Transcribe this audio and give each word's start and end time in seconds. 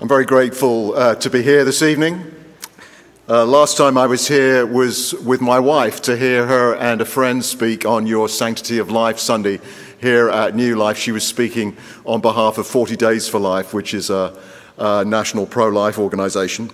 I'm 0.00 0.08
very 0.08 0.24
grateful 0.24 0.94
uh, 0.94 1.14
to 1.16 1.28
be 1.28 1.42
here 1.42 1.62
this 1.62 1.82
evening. 1.82 2.34
Uh, 3.28 3.44
last 3.44 3.76
time 3.76 3.98
I 3.98 4.06
was 4.06 4.26
here 4.26 4.64
was 4.64 5.12
with 5.12 5.42
my 5.42 5.60
wife 5.60 6.00
to 6.02 6.16
hear 6.16 6.46
her 6.46 6.74
and 6.74 7.02
a 7.02 7.04
friend 7.04 7.44
speak 7.44 7.84
on 7.84 8.06
your 8.06 8.26
Sanctity 8.26 8.78
of 8.78 8.90
Life 8.90 9.18
Sunday 9.18 9.60
here 10.00 10.30
at 10.30 10.56
New 10.56 10.74
Life. 10.74 10.96
She 10.96 11.12
was 11.12 11.26
speaking 11.26 11.76
on 12.06 12.22
behalf 12.22 12.56
of 12.56 12.66
40 12.66 12.96
Days 12.96 13.28
for 13.28 13.38
Life, 13.38 13.74
which 13.74 13.92
is 13.92 14.08
a, 14.08 14.34
a 14.78 15.04
national 15.04 15.44
pro 15.44 15.68
life 15.68 15.98
organization. 15.98 16.70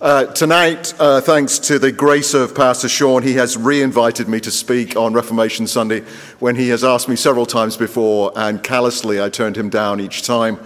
Uh, 0.00 0.24
tonight, 0.24 0.92
uh, 0.98 1.20
thanks 1.20 1.60
to 1.60 1.78
the 1.78 1.92
grace 1.92 2.34
of 2.34 2.52
Pastor 2.52 2.88
Sean, 2.88 3.22
he 3.22 3.34
has 3.34 3.56
re 3.56 3.80
invited 3.80 4.26
me 4.26 4.40
to 4.40 4.50
speak 4.50 4.96
on 4.96 5.12
Reformation 5.12 5.68
Sunday 5.68 6.00
when 6.40 6.56
he 6.56 6.70
has 6.70 6.82
asked 6.82 7.08
me 7.08 7.14
several 7.14 7.46
times 7.46 7.76
before, 7.76 8.32
and 8.34 8.60
callously 8.60 9.22
I 9.22 9.28
turned 9.28 9.56
him 9.56 9.70
down 9.70 10.00
each 10.00 10.22
time. 10.22 10.58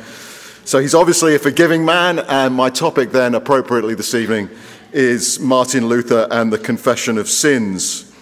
So 0.71 0.79
he's 0.79 0.95
obviously 0.95 1.35
a 1.35 1.39
forgiving 1.41 1.85
man, 1.85 2.21
and 2.21 2.55
my 2.55 2.71
topic 2.71 3.11
then, 3.11 3.35
appropriately 3.35 3.97
this 3.97 4.15
evening, 4.15 4.49
is 4.93 5.41
Martin 5.41 5.89
Luther 5.89 6.29
and 6.31 6.53
the 6.53 6.59
Confession 6.59 7.19
of 7.19 7.29
Sins. 7.29 8.15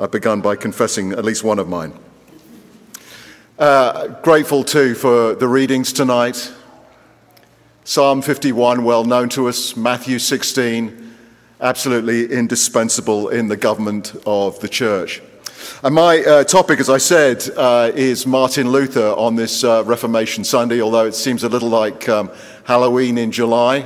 I've 0.00 0.10
begun 0.10 0.40
by 0.40 0.56
confessing 0.56 1.12
at 1.12 1.22
least 1.22 1.44
one 1.44 1.58
of 1.58 1.68
mine. 1.68 1.92
Uh, 3.58 4.06
grateful 4.22 4.64
too 4.64 4.94
for 4.94 5.34
the 5.34 5.46
readings 5.46 5.92
tonight. 5.92 6.50
Psalm 7.84 8.22
51, 8.22 8.82
well 8.82 9.04
known 9.04 9.28
to 9.28 9.46
us, 9.46 9.76
Matthew 9.76 10.18
16, 10.18 11.14
absolutely 11.60 12.32
indispensable 12.32 13.28
in 13.28 13.48
the 13.48 13.56
government 13.58 14.16
of 14.24 14.58
the 14.60 14.68
church. 14.70 15.20
And 15.82 15.94
my 15.94 16.22
uh, 16.22 16.44
topic, 16.44 16.80
as 16.80 16.88
I 16.88 16.98
said, 16.98 17.48
uh, 17.56 17.90
is 17.94 18.26
Martin 18.26 18.70
Luther 18.70 19.08
on 19.08 19.36
this 19.36 19.64
uh, 19.64 19.82
Reformation 19.84 20.44
Sunday, 20.44 20.80
although 20.80 21.06
it 21.06 21.14
seems 21.14 21.44
a 21.44 21.48
little 21.48 21.68
like 21.68 22.08
um, 22.08 22.30
Halloween 22.64 23.18
in 23.18 23.30
July 23.30 23.84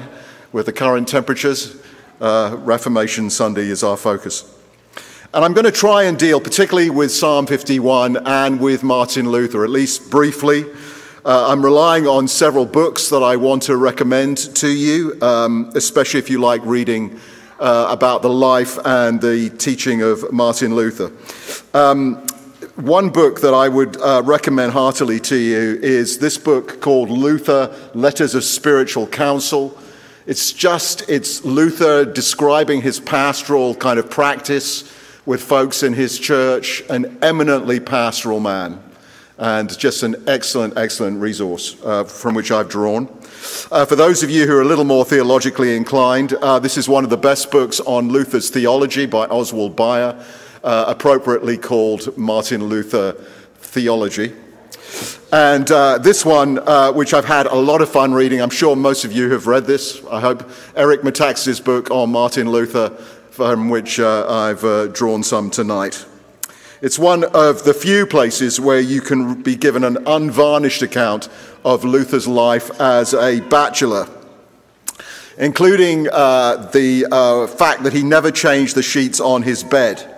with 0.53 0.67
the 0.67 0.73
current 0.73 1.09
temperatures. 1.09 1.77
Uh, 2.21 2.56
Reformation 2.61 3.31
Sunday 3.31 3.69
is 3.69 3.83
our 3.83 3.97
focus. 3.97 4.45
And 5.34 5.45
I'm 5.45 5.53
going 5.53 5.67
to 5.67 5.73
try 5.73 6.05
and 6.05 6.19
deal 6.19 6.41
particularly 6.41 6.91
with 6.91 7.12
Psalm 7.12 7.47
51 7.47 8.27
and 8.27 8.61
with 8.61 8.83
Martin 8.83 9.29
Luther, 9.29 9.62
at 9.62 9.71
least 9.71 10.11
briefly. 10.11 10.65
Uh, 11.25 11.49
I'm 11.51 11.62
relying 11.62 12.06
on 12.06 12.27
several 12.27 12.65
books 12.65 13.11
that 13.11 13.23
I 13.23 13.37
want 13.37 13.65
to 13.65 13.77
recommend 13.77 14.39
to 14.56 14.69
you, 14.69 15.21
um, 15.21 15.71
especially 15.75 16.21
if 16.21 16.31
you 16.31 16.41
like 16.41 16.62
reading 16.65 17.21
uh, 17.59 17.89
about 17.91 18.23
the 18.23 18.31
life 18.31 18.78
and 18.84 19.20
the 19.20 19.51
teaching 19.51 20.03
of 20.03 20.33
Martin 20.33 20.75
Luther. 20.75 21.12
Um, 21.77 22.27
one 22.77 23.11
book 23.11 23.41
that 23.41 23.55
I 23.55 23.69
would 23.69 24.00
uh, 24.00 24.23
recommend 24.25 24.73
heartily 24.73 25.19
to 25.20 25.37
you 25.37 25.81
is 25.83 26.19
this 26.19 26.39
book 26.39 26.81
called 26.81 27.11
Luther 27.11 27.75
Letters 27.95 28.37
of 28.37 28.45
Spiritual 28.45 29.06
Counsel. 29.09 29.77
It's 30.27 30.53
just, 30.53 31.09
it's 31.09 31.45
Luther 31.45 32.05
describing 32.05 32.83
his 32.83 33.00
pastoral 33.00 33.75
kind 33.75 33.98
of 33.98 34.09
practice 34.09 34.93
with 35.27 35.43
folks 35.43 35.83
in 35.83 35.93
his 35.93 36.19
church, 36.19 36.83
an 36.89 37.19
eminently 37.20 37.81
pastoral 37.81 38.39
man, 38.41 38.81
and 39.39 39.77
just 39.78 40.03
an 40.03 40.17
excellent, 40.27 40.77
excellent 40.78 41.20
resource 41.20 41.77
uh, 41.84 42.05
from 42.05 42.34
which 42.34 42.50
I've 42.50 42.69
drawn. 42.69 43.09
Uh, 43.70 43.84
for 43.84 43.97
those 43.97 44.22
of 44.22 44.31
you 44.31 44.47
who 44.47 44.56
are 44.56 44.62
a 44.62 44.64
little 44.64 44.84
more 44.84 45.05
theologically 45.05 45.77
inclined, 45.77 46.33
uh, 46.34 46.58
this 46.58 46.77
is 46.77 46.89
one 46.89 47.05
of 47.05 47.11
the 47.11 47.17
best 47.17 47.50
books 47.50 47.81
on 47.81 48.08
Luther's 48.08 48.50
theology 48.50 49.06
by 49.06 49.27
Oswald 49.27 49.77
Bayer, 49.77 50.25
uh, 50.64 50.84
appropriately 50.89 51.56
called 51.56 52.16
Martin 52.16 52.64
Luther 52.64 53.12
Theology. 53.59 54.33
And 55.33 55.70
uh, 55.70 55.98
this 55.98 56.25
one, 56.25 56.59
uh, 56.59 56.92
which 56.92 57.14
I've 57.14 57.27
had 57.27 57.47
a 57.47 57.55
lot 57.55 57.83
of 57.83 57.89
fun 57.89 58.12
reading, 58.12 58.41
I'm 58.41 58.50
sure 58.50 58.75
most 58.75 59.05
of 59.05 59.12
you 59.12 59.31
have 59.31 59.47
read 59.47 59.66
this. 59.66 60.03
I 60.11 60.20
hope 60.20 60.50
Eric 60.75 61.03
Metaxas' 61.03 61.62
book 61.62 61.91
on 61.91 62.10
Martin 62.10 62.50
Luther, 62.50 62.91
from 63.31 63.69
which 63.69 64.00
uh, 64.00 64.27
I've 64.28 64.93
drawn 64.94 65.22
some 65.22 65.50
tonight. 65.50 66.06
It's 66.81 66.97
one 66.98 67.25
of 67.25 67.65
the 67.65 67.75
few 67.75 68.06
places 68.06 68.60
where 68.60 68.78
you 68.78 69.00
can 69.00 69.43
be 69.43 69.56
given 69.56 69.82
an 69.82 69.98
unvarnished 70.06 70.81
account 70.81 71.28
of 71.65 71.85
Luther's 71.85 72.27
life 72.27 72.71
as 72.81 73.15
a 73.15 73.41
bachelor, 73.41 74.09
including 75.37 76.09
uh, 76.11 76.69
the 76.73 77.07
uh, 77.11 77.47
fact 77.47 77.83
that 77.83 77.93
he 77.93 78.03
never 78.03 78.31
changed 78.31 78.75
the 78.75 78.83
sheets 78.83 79.21
on 79.21 79.43
his 79.43 79.63
bed. 79.65 80.15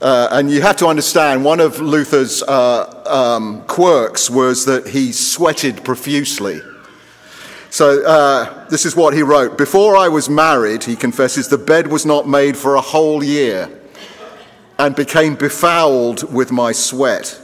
Uh, 0.00 0.28
and 0.32 0.50
you 0.50 0.60
have 0.60 0.76
to 0.76 0.86
understand, 0.86 1.44
one 1.44 1.60
of 1.60 1.80
Luther's 1.80 2.42
uh, 2.42 3.02
um, 3.06 3.62
quirks 3.66 4.28
was 4.28 4.66
that 4.66 4.88
he 4.88 5.12
sweated 5.12 5.82
profusely. 5.82 6.60
So, 7.70 8.04
uh, 8.04 8.68
this 8.68 8.84
is 8.84 8.94
what 8.94 9.14
he 9.14 9.22
wrote 9.22 9.56
Before 9.56 9.96
I 9.96 10.08
was 10.08 10.28
married, 10.28 10.84
he 10.84 10.94
confesses, 10.94 11.48
the 11.48 11.58
bed 11.58 11.86
was 11.86 12.04
not 12.04 12.28
made 12.28 12.56
for 12.56 12.74
a 12.74 12.80
whole 12.80 13.24
year 13.24 13.70
and 14.78 14.94
became 14.94 15.36
befouled 15.36 16.32
with 16.32 16.52
my 16.52 16.72
sweat. 16.72 17.40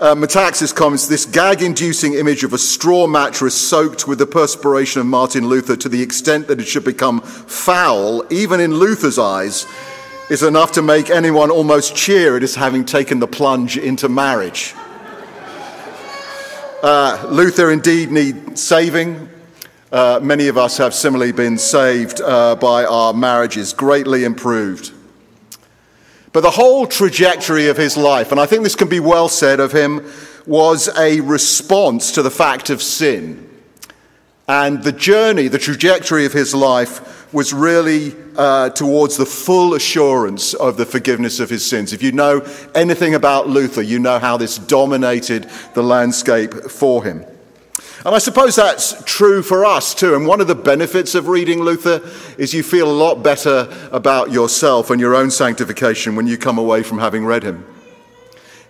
Uh, 0.00 0.14
Metaxas 0.14 0.74
comments 0.74 1.06
this 1.08 1.26
gag 1.26 1.60
inducing 1.60 2.14
image 2.14 2.42
of 2.42 2.54
a 2.54 2.58
straw 2.58 3.06
mattress 3.06 3.54
soaked 3.54 4.08
with 4.08 4.18
the 4.18 4.26
perspiration 4.26 4.98
of 4.98 5.06
Martin 5.06 5.46
Luther 5.46 5.76
to 5.76 5.90
the 5.90 6.00
extent 6.00 6.48
that 6.48 6.58
it 6.58 6.66
should 6.66 6.86
become 6.86 7.20
foul, 7.20 8.24
even 8.32 8.60
in 8.60 8.72
Luther's 8.76 9.18
eyes, 9.18 9.66
is 10.30 10.42
enough 10.42 10.72
to 10.72 10.80
make 10.80 11.10
anyone 11.10 11.50
almost 11.50 11.94
cheer 11.94 12.34
at 12.34 12.40
his 12.40 12.54
having 12.54 12.86
taken 12.86 13.18
the 13.18 13.26
plunge 13.26 13.76
into 13.76 14.08
marriage. 14.08 14.72
Uh, 16.82 17.26
Luther 17.30 17.70
indeed 17.70 18.10
needs 18.10 18.62
saving. 18.62 19.28
Uh, 19.92 20.18
many 20.22 20.48
of 20.48 20.56
us 20.56 20.78
have 20.78 20.94
similarly 20.94 21.32
been 21.32 21.58
saved 21.58 22.22
uh, 22.22 22.56
by 22.56 22.86
our 22.86 23.12
marriages, 23.12 23.74
greatly 23.74 24.24
improved. 24.24 24.92
But 26.32 26.42
the 26.42 26.50
whole 26.50 26.86
trajectory 26.86 27.68
of 27.68 27.76
his 27.76 27.96
life, 27.96 28.30
and 28.30 28.40
I 28.40 28.46
think 28.46 28.62
this 28.62 28.76
can 28.76 28.88
be 28.88 29.00
well 29.00 29.28
said 29.28 29.58
of 29.58 29.72
him, 29.72 30.08
was 30.46 30.88
a 30.96 31.20
response 31.20 32.12
to 32.12 32.22
the 32.22 32.30
fact 32.30 32.70
of 32.70 32.80
sin. 32.80 33.48
And 34.48 34.82
the 34.82 34.92
journey, 34.92 35.48
the 35.48 35.58
trajectory 35.58 36.26
of 36.26 36.32
his 36.32 36.54
life 36.54 37.32
was 37.32 37.52
really 37.52 38.16
uh, 38.36 38.70
towards 38.70 39.16
the 39.16 39.26
full 39.26 39.74
assurance 39.74 40.54
of 40.54 40.76
the 40.76 40.86
forgiveness 40.86 41.38
of 41.38 41.50
his 41.50 41.64
sins. 41.64 41.92
If 41.92 42.02
you 42.02 42.12
know 42.12 42.44
anything 42.74 43.14
about 43.14 43.48
Luther, 43.48 43.82
you 43.82 43.98
know 43.98 44.18
how 44.18 44.36
this 44.36 44.58
dominated 44.58 45.48
the 45.74 45.82
landscape 45.82 46.52
for 46.52 47.04
him. 47.04 47.24
And 48.04 48.14
I 48.14 48.18
suppose 48.18 48.56
that's 48.56 49.02
true 49.04 49.42
for 49.42 49.64
us 49.66 49.94
too. 49.94 50.14
And 50.14 50.26
one 50.26 50.40
of 50.40 50.46
the 50.46 50.54
benefits 50.54 51.14
of 51.14 51.28
reading 51.28 51.60
Luther 51.60 52.00
is 52.38 52.54
you 52.54 52.62
feel 52.62 52.90
a 52.90 52.92
lot 52.92 53.22
better 53.22 53.68
about 53.92 54.32
yourself 54.32 54.88
and 54.88 54.98
your 54.98 55.14
own 55.14 55.30
sanctification 55.30 56.16
when 56.16 56.26
you 56.26 56.38
come 56.38 56.56
away 56.56 56.82
from 56.82 56.98
having 56.98 57.26
read 57.26 57.42
him. 57.42 57.66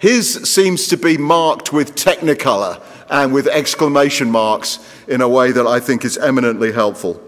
His 0.01 0.51
seems 0.51 0.89
to 0.89 0.97
be 0.97 1.17
marked 1.17 1.73
with 1.73 1.95
technicolor 1.95 2.83
and 3.09 3.33
with 3.33 3.47
exclamation 3.47 4.31
marks 4.31 4.81
in 5.07 5.21
a 5.21 5.29
way 5.29 5.53
that 5.53 5.67
I 5.67 5.79
think 5.79 6.05
is 6.05 6.19
eminently 6.19 6.73
helpful. 6.73 7.21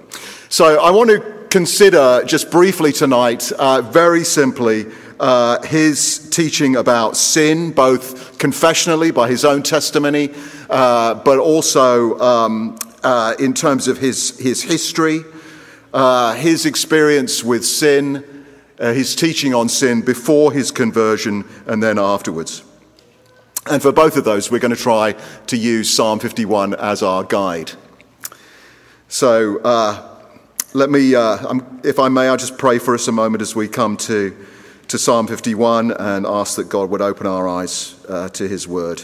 So 0.48 0.82
I 0.82 0.90
want 0.90 1.10
to 1.10 1.46
consider 1.50 2.24
just 2.24 2.50
briefly 2.50 2.92
tonight, 2.92 3.52
uh, 3.52 3.82
very 3.82 4.24
simply, 4.24 4.86
uh, 5.22 5.62
his 5.62 6.28
teaching 6.30 6.74
about 6.74 7.16
sin, 7.16 7.70
both 7.70 8.36
confessionally 8.38 9.12
by 9.12 9.28
his 9.28 9.44
own 9.44 9.62
testimony, 9.62 10.34
uh, 10.68 11.14
but 11.14 11.38
also 11.38 12.18
um, 12.18 12.76
uh, 13.04 13.32
in 13.38 13.54
terms 13.54 13.86
of 13.86 13.98
his, 13.98 14.36
his 14.40 14.64
history, 14.64 15.20
uh, 15.94 16.34
his 16.34 16.66
experience 16.66 17.44
with 17.44 17.64
sin, 17.64 18.44
uh, 18.80 18.92
his 18.92 19.14
teaching 19.14 19.54
on 19.54 19.68
sin 19.68 20.02
before 20.02 20.52
his 20.52 20.72
conversion, 20.72 21.48
and 21.66 21.80
then 21.80 22.00
afterwards. 22.00 22.64
And 23.70 23.80
for 23.80 23.92
both 23.92 24.16
of 24.16 24.25
those, 24.25 24.50
we're 24.50 24.58
going 24.58 24.75
to 24.75 24.82
try 24.82 25.12
to 25.46 25.56
use 25.56 25.88
Psalm 25.88 26.18
51 26.18 26.75
as 26.75 27.00
our 27.00 27.22
guide. 27.22 27.70
So 29.06 29.60
uh, 29.60 30.18
let 30.75 30.90
me, 30.90 31.14
if 31.84 32.00
I 32.00 32.08
may, 32.08 32.26
I'll 32.26 32.36
just 32.36 32.58
pray 32.58 32.80
for 32.80 32.92
us 32.92 33.06
a 33.06 33.12
moment 33.12 33.40
as 33.40 33.54
we 33.54 33.68
come 33.68 33.96
to 33.98 34.36
to 34.88 34.99
Psalm 34.99 35.26
51 35.26 35.93
and 35.93 36.26
ask 36.26 36.56
that 36.56 36.69
God 36.69 36.90
would 36.90 37.02
open 37.02 37.26
our 37.26 37.49
eyes 37.49 37.96
uh, 38.08 38.29
to 38.31 38.49
his 38.49 38.69
word. 38.69 39.02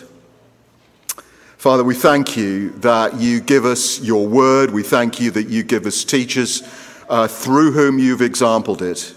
Father, 1.57 1.83
we 1.83 1.95
thank 1.95 2.37
you 2.37 2.71
that 2.79 3.17
you 3.17 3.41
give 3.41 3.65
us 3.65 4.01
your 4.01 4.29
word. 4.29 4.71
We 4.71 4.83
thank 4.83 5.21
you 5.21 5.31
that 5.33 5.49
you 5.49 5.63
give 5.63 5.87
us 5.87 6.05
teachers 6.05 6.63
uh, 7.09 7.27
through 7.27 7.73
whom 7.73 7.99
you've 7.99 8.23
exampled 8.23 8.83
it. 8.83 9.15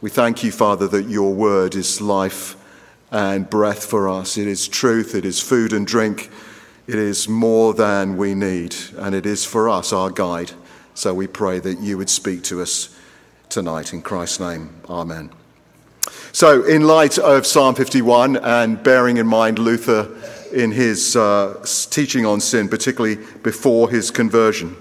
We 0.00 0.08
thank 0.08 0.44
you, 0.44 0.52
Father, 0.52 0.86
that 0.88 1.08
your 1.08 1.34
word 1.34 1.74
is 1.74 2.00
life 2.00 2.56
and 3.10 3.50
breath 3.50 3.84
for 3.84 4.08
us. 4.08 4.38
It 4.38 4.46
is 4.46 4.68
truth, 4.68 5.14
it 5.14 5.24
is 5.24 5.40
food 5.40 5.72
and 5.72 5.86
drink, 5.86 6.30
it 6.86 6.94
is 6.94 7.28
more 7.28 7.74
than 7.74 8.16
we 8.16 8.34
need, 8.34 8.74
and 8.96 9.14
it 9.14 9.26
is 9.26 9.44
for 9.44 9.68
us 9.68 9.92
our 9.92 10.10
guide. 10.10 10.52
So 10.94 11.12
we 11.12 11.26
pray 11.26 11.58
that 11.60 11.80
you 11.80 11.98
would 11.98 12.10
speak 12.10 12.44
to 12.44 12.62
us 12.62 12.96
tonight. 13.48 13.92
In 13.92 14.02
Christ's 14.02 14.40
name, 14.40 14.70
amen. 14.88 15.30
So, 16.32 16.62
in 16.62 16.86
light 16.86 17.18
of 17.18 17.44
Psalm 17.44 17.74
51 17.74 18.36
and 18.36 18.80
bearing 18.84 19.16
in 19.16 19.26
mind 19.26 19.58
Luther 19.58 20.08
in 20.52 20.70
his 20.70 21.16
uh, 21.16 21.60
teaching 21.90 22.24
on 22.24 22.40
sin, 22.40 22.68
particularly 22.68 23.16
before 23.42 23.90
his 23.90 24.12
conversion. 24.12 24.76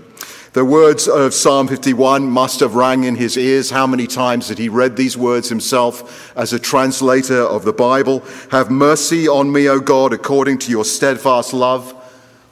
The 0.53 0.63
words 0.63 1.07
of 1.07 1.33
Psalm 1.33 1.67
51 1.67 2.29
must 2.29 2.59
have 2.59 2.75
rang 2.75 3.03
in 3.03 3.15
his 3.15 3.35
ears. 3.35 3.71
How 3.71 3.87
many 3.87 4.05
times 4.05 4.49
had 4.49 4.59
he 4.59 4.69
read 4.69 4.95
these 4.95 5.17
words 5.17 5.49
himself 5.49 6.35
as 6.37 6.53
a 6.53 6.59
translator 6.59 7.41
of 7.41 7.65
the 7.65 7.73
Bible? 7.73 8.23
Have 8.51 8.69
mercy 8.69 9.27
on 9.27 9.51
me, 9.51 9.67
O 9.69 9.79
God, 9.79 10.13
according 10.13 10.59
to 10.59 10.71
your 10.71 10.85
steadfast 10.85 11.51
love. 11.51 11.95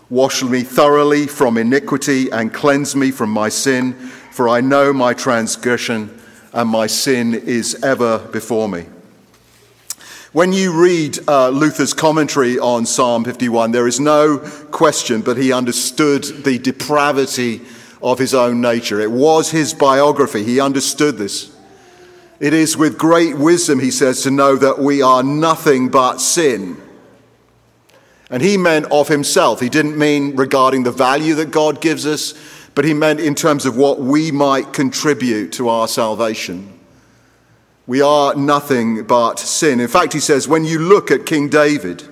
Wash 0.10 0.42
me 0.42 0.64
thoroughly 0.64 1.28
from 1.28 1.58
iniquity 1.58 2.32
and 2.32 2.52
cleanse 2.52 2.96
me 2.96 3.12
from 3.12 3.30
my 3.30 3.50
sin, 3.50 3.94
for 4.32 4.50
I 4.50 4.62
know 4.62 4.92
my 4.92 5.14
transgression 5.14 6.18
and 6.54 6.70
my 6.70 6.88
sin 6.88 7.34
is 7.34 7.82
ever 7.84 8.20
before 8.20 8.68
me. 8.70 8.86
When 10.34 10.54
you 10.54 10.80
read 10.80 11.18
uh, 11.28 11.50
Luther's 11.50 11.94
commentary 11.94 12.60
on 12.60 12.86
Psalm 12.86 13.24
51, 13.24 13.72
there 13.72 13.88
is 13.88 14.00
no 14.00 14.38
question 14.72 15.22
but 15.22 15.38
he 15.38 15.52
understood 15.52 16.24
the 16.44 16.60
depravity 16.60 17.62
of 18.02 18.20
his 18.20 18.34
own 18.34 18.62
nature. 18.62 19.00
It 19.00 19.12
was 19.12 19.52
his 19.52 19.74
biography. 19.74 20.44
He 20.44 20.60
understood 20.60 21.18
this. 21.18 21.56
It 22.40 22.54
is 22.54 22.78
with 22.78 22.98
great 22.98 23.36
wisdom, 23.38 23.80
he 23.80 23.90
says, 23.90 24.22
to 24.24 24.32
know 24.32 24.56
that 24.58 24.78
we 24.78 25.02
are 25.02 25.24
nothing 25.24 25.90
but 25.90 26.18
sin. 26.18 26.78
And 28.30 28.44
he 28.44 28.58
meant 28.58 28.86
of 28.92 29.08
himself. 29.08 29.60
He 29.60 29.70
didn't 29.70 29.98
mean 29.98 30.36
regarding 30.36 30.84
the 30.84 30.92
value 30.92 31.34
that 31.36 31.50
God 31.50 31.82
gives 31.82 32.06
us, 32.06 32.34
but 32.78 32.86
he 32.86 32.94
meant 32.94 33.20
in 33.20 33.34
terms 33.34 33.66
of 33.66 33.76
what 33.76 33.98
we 34.00 34.30
might 34.30 34.72
contribute 34.72 35.52
to 35.52 35.68
our 35.68 35.88
salvation. 35.88 36.72
We 37.88 38.02
are 38.02 38.36
nothing 38.36 39.04
but 39.06 39.40
sin. 39.40 39.80
In 39.80 39.88
fact, 39.88 40.14
he 40.14 40.20
says, 40.20 40.48
when 40.48 40.64
you 40.64 40.78
look 40.78 41.10
at 41.10 41.26
King 41.26 41.50
David, 41.50 42.04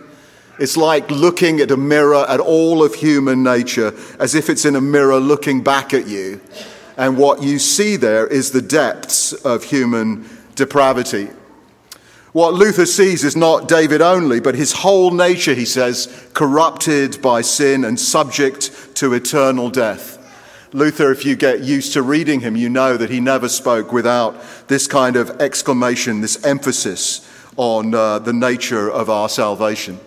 it's 0.58 0.76
like 0.76 1.12
looking 1.12 1.60
at 1.60 1.70
a 1.70 1.78
mirror 1.78 2.26
at 2.28 2.40
all 2.40 2.84
of 2.84 2.96
human 2.96 3.44
nature 3.44 3.94
as 4.20 4.34
if 4.34 4.50
it's 4.50 4.66
in 4.66 4.76
a 4.76 4.82
mirror 4.82 5.20
looking 5.20 5.62
back 5.62 5.94
at 5.94 6.08
you. 6.08 6.42
And 6.98 7.16
what 7.16 7.44
you 7.44 7.60
see 7.60 7.96
there 7.96 8.26
is 8.26 8.50
the 8.50 8.64
depths 8.64 9.34
of 9.34 9.66
human 9.66 10.28
depravity. 10.56 11.30
What 12.32 12.56
Luther 12.56 12.88
sees 12.88 13.24
is 13.24 13.36
not 13.36 13.68
David 13.68 14.02
only, 14.02 14.40
but 14.40 14.56
his 14.56 14.72
whole 14.72 15.12
nature, 15.12 15.54
he 15.54 15.66
says, 15.66 16.28
corrupted 16.34 17.22
by 17.22 17.42
sin 17.42 17.86
and 17.86 18.00
subject 18.00 18.96
to 18.96 19.14
eternal 19.14 19.70
death. 19.70 20.15
Luther, 20.76 21.10
if 21.10 21.24
you 21.24 21.38
get 21.38 21.62
used 21.62 21.94
to 21.94 22.02
reading 22.02 22.42
him, 22.42 22.58
you 22.58 22.68
know 22.68 22.98
that 22.98 23.10
he 23.10 23.22
never 23.22 23.48
spoke 23.48 23.94
without 23.94 24.36
this 24.68 24.88
kind 24.88 25.16
of 25.16 25.30
exclamation, 25.40 26.20
this 26.20 26.44
emphasis 26.44 27.26
on 27.56 27.96
uh, 27.96 28.20
the 28.20 28.34
nature 28.34 28.92
of 28.92 29.10
our 29.10 29.30
salvation. 29.30 29.98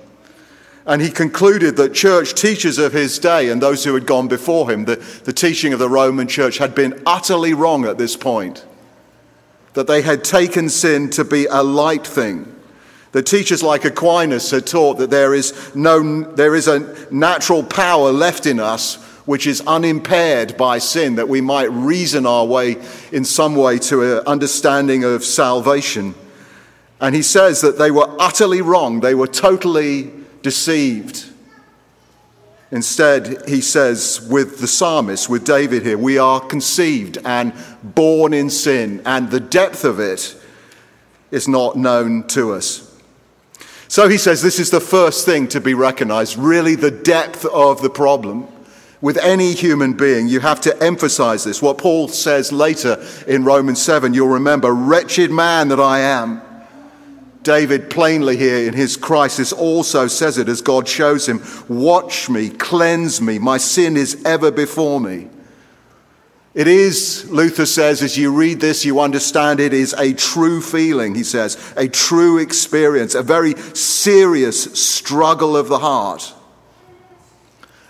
And 0.84 1.00
he 1.00 1.08
concluded 1.08 1.76
that 1.76 1.94
church 1.94 2.34
teachers 2.34 2.76
of 2.76 2.92
his 2.92 3.18
day 3.18 3.48
and 3.48 3.62
those 3.62 3.82
who 3.82 3.94
had 3.94 4.04
gone 4.04 4.28
before 4.28 4.70
him, 4.70 4.84
the, 4.84 4.96
the 5.24 5.32
teaching 5.32 5.72
of 5.72 5.78
the 5.78 5.88
Roman 5.88 6.28
church 6.28 6.58
had 6.58 6.74
been 6.74 7.02
utterly 7.06 7.54
wrong 7.54 7.86
at 7.86 7.96
this 7.96 8.14
point. 8.14 8.66
That 9.72 9.86
they 9.86 10.02
had 10.02 10.22
taken 10.22 10.68
sin 10.68 11.08
to 11.10 11.24
be 11.24 11.46
a 11.46 11.62
light 11.62 12.06
thing. 12.06 12.54
The 13.12 13.22
teachers 13.22 13.62
like 13.62 13.86
Aquinas 13.86 14.50
had 14.50 14.66
taught 14.66 14.98
that 14.98 15.08
there 15.08 15.32
is, 15.32 15.74
no, 15.74 16.24
there 16.24 16.54
is 16.54 16.68
a 16.68 16.94
natural 17.10 17.62
power 17.62 18.12
left 18.12 18.44
in 18.44 18.60
us 18.60 19.07
which 19.28 19.46
is 19.46 19.60
unimpaired 19.66 20.56
by 20.56 20.78
sin, 20.78 21.16
that 21.16 21.28
we 21.28 21.38
might 21.38 21.70
reason 21.70 22.24
our 22.24 22.46
way 22.46 22.74
in 23.12 23.26
some 23.26 23.54
way 23.54 23.78
to 23.78 24.16
an 24.16 24.26
understanding 24.26 25.04
of 25.04 25.22
salvation. 25.22 26.14
And 26.98 27.14
he 27.14 27.20
says 27.20 27.60
that 27.60 27.76
they 27.76 27.90
were 27.90 28.08
utterly 28.18 28.62
wrong, 28.62 29.00
they 29.00 29.14
were 29.14 29.26
totally 29.26 30.10
deceived. 30.40 31.26
Instead, 32.70 33.46
he 33.46 33.60
says 33.60 34.26
with 34.30 34.60
the 34.60 34.66
psalmist, 34.66 35.28
with 35.28 35.44
David 35.44 35.82
here, 35.82 35.98
we 35.98 36.16
are 36.16 36.40
conceived 36.40 37.18
and 37.22 37.52
born 37.82 38.32
in 38.32 38.48
sin, 38.48 39.02
and 39.04 39.30
the 39.30 39.40
depth 39.40 39.84
of 39.84 40.00
it 40.00 40.42
is 41.30 41.46
not 41.46 41.76
known 41.76 42.26
to 42.28 42.54
us. 42.54 42.98
So 43.88 44.08
he 44.08 44.16
says 44.16 44.40
this 44.40 44.58
is 44.58 44.70
the 44.70 44.80
first 44.80 45.26
thing 45.26 45.48
to 45.48 45.60
be 45.60 45.74
recognized, 45.74 46.38
really, 46.38 46.76
the 46.76 46.90
depth 46.90 47.44
of 47.44 47.82
the 47.82 47.90
problem. 47.90 48.48
With 49.00 49.16
any 49.18 49.52
human 49.52 49.92
being, 49.92 50.26
you 50.26 50.40
have 50.40 50.60
to 50.62 50.82
emphasize 50.82 51.44
this. 51.44 51.62
What 51.62 51.78
Paul 51.78 52.08
says 52.08 52.50
later 52.52 53.04
in 53.28 53.44
Romans 53.44 53.80
7, 53.80 54.12
you'll 54.12 54.28
remember, 54.28 54.72
wretched 54.72 55.30
man 55.30 55.68
that 55.68 55.78
I 55.78 56.00
am. 56.00 56.42
David 57.44 57.88
plainly 57.88 58.36
here 58.36 58.66
in 58.66 58.74
his 58.74 58.96
crisis 58.96 59.52
also 59.52 60.08
says 60.08 60.36
it 60.36 60.48
as 60.48 60.60
God 60.60 60.88
shows 60.88 61.28
him 61.28 61.40
Watch 61.68 62.28
me, 62.28 62.50
cleanse 62.50 63.20
me, 63.20 63.38
my 63.38 63.56
sin 63.56 63.96
is 63.96 64.22
ever 64.24 64.50
before 64.50 65.00
me. 65.00 65.28
It 66.52 66.66
is, 66.66 67.30
Luther 67.30 67.66
says, 67.66 68.02
as 68.02 68.18
you 68.18 68.34
read 68.34 68.58
this, 68.60 68.84
you 68.84 68.98
understand 68.98 69.60
it 69.60 69.72
is 69.72 69.92
a 69.92 70.12
true 70.12 70.60
feeling, 70.60 71.14
he 71.14 71.22
says, 71.22 71.56
a 71.76 71.86
true 71.86 72.38
experience, 72.38 73.14
a 73.14 73.22
very 73.22 73.54
serious 73.74 74.64
struggle 74.78 75.56
of 75.56 75.68
the 75.68 75.78
heart. 75.78 76.34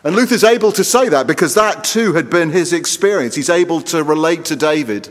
And 0.09 0.17
Luther's 0.17 0.43
able 0.43 0.73
to 0.73 0.85
say 0.85 1.11
that 1.11 1.27
because 1.27 1.53
that 1.53 1.85
too 1.85 2.15
had 2.15 2.31
been 2.31 2.49
his 2.49 2.73
experience. 2.73 3.35
He's 3.35 3.51
able 3.51 3.83
to 3.83 4.03
relate 4.03 4.47
to 4.47 4.57
David 4.57 5.07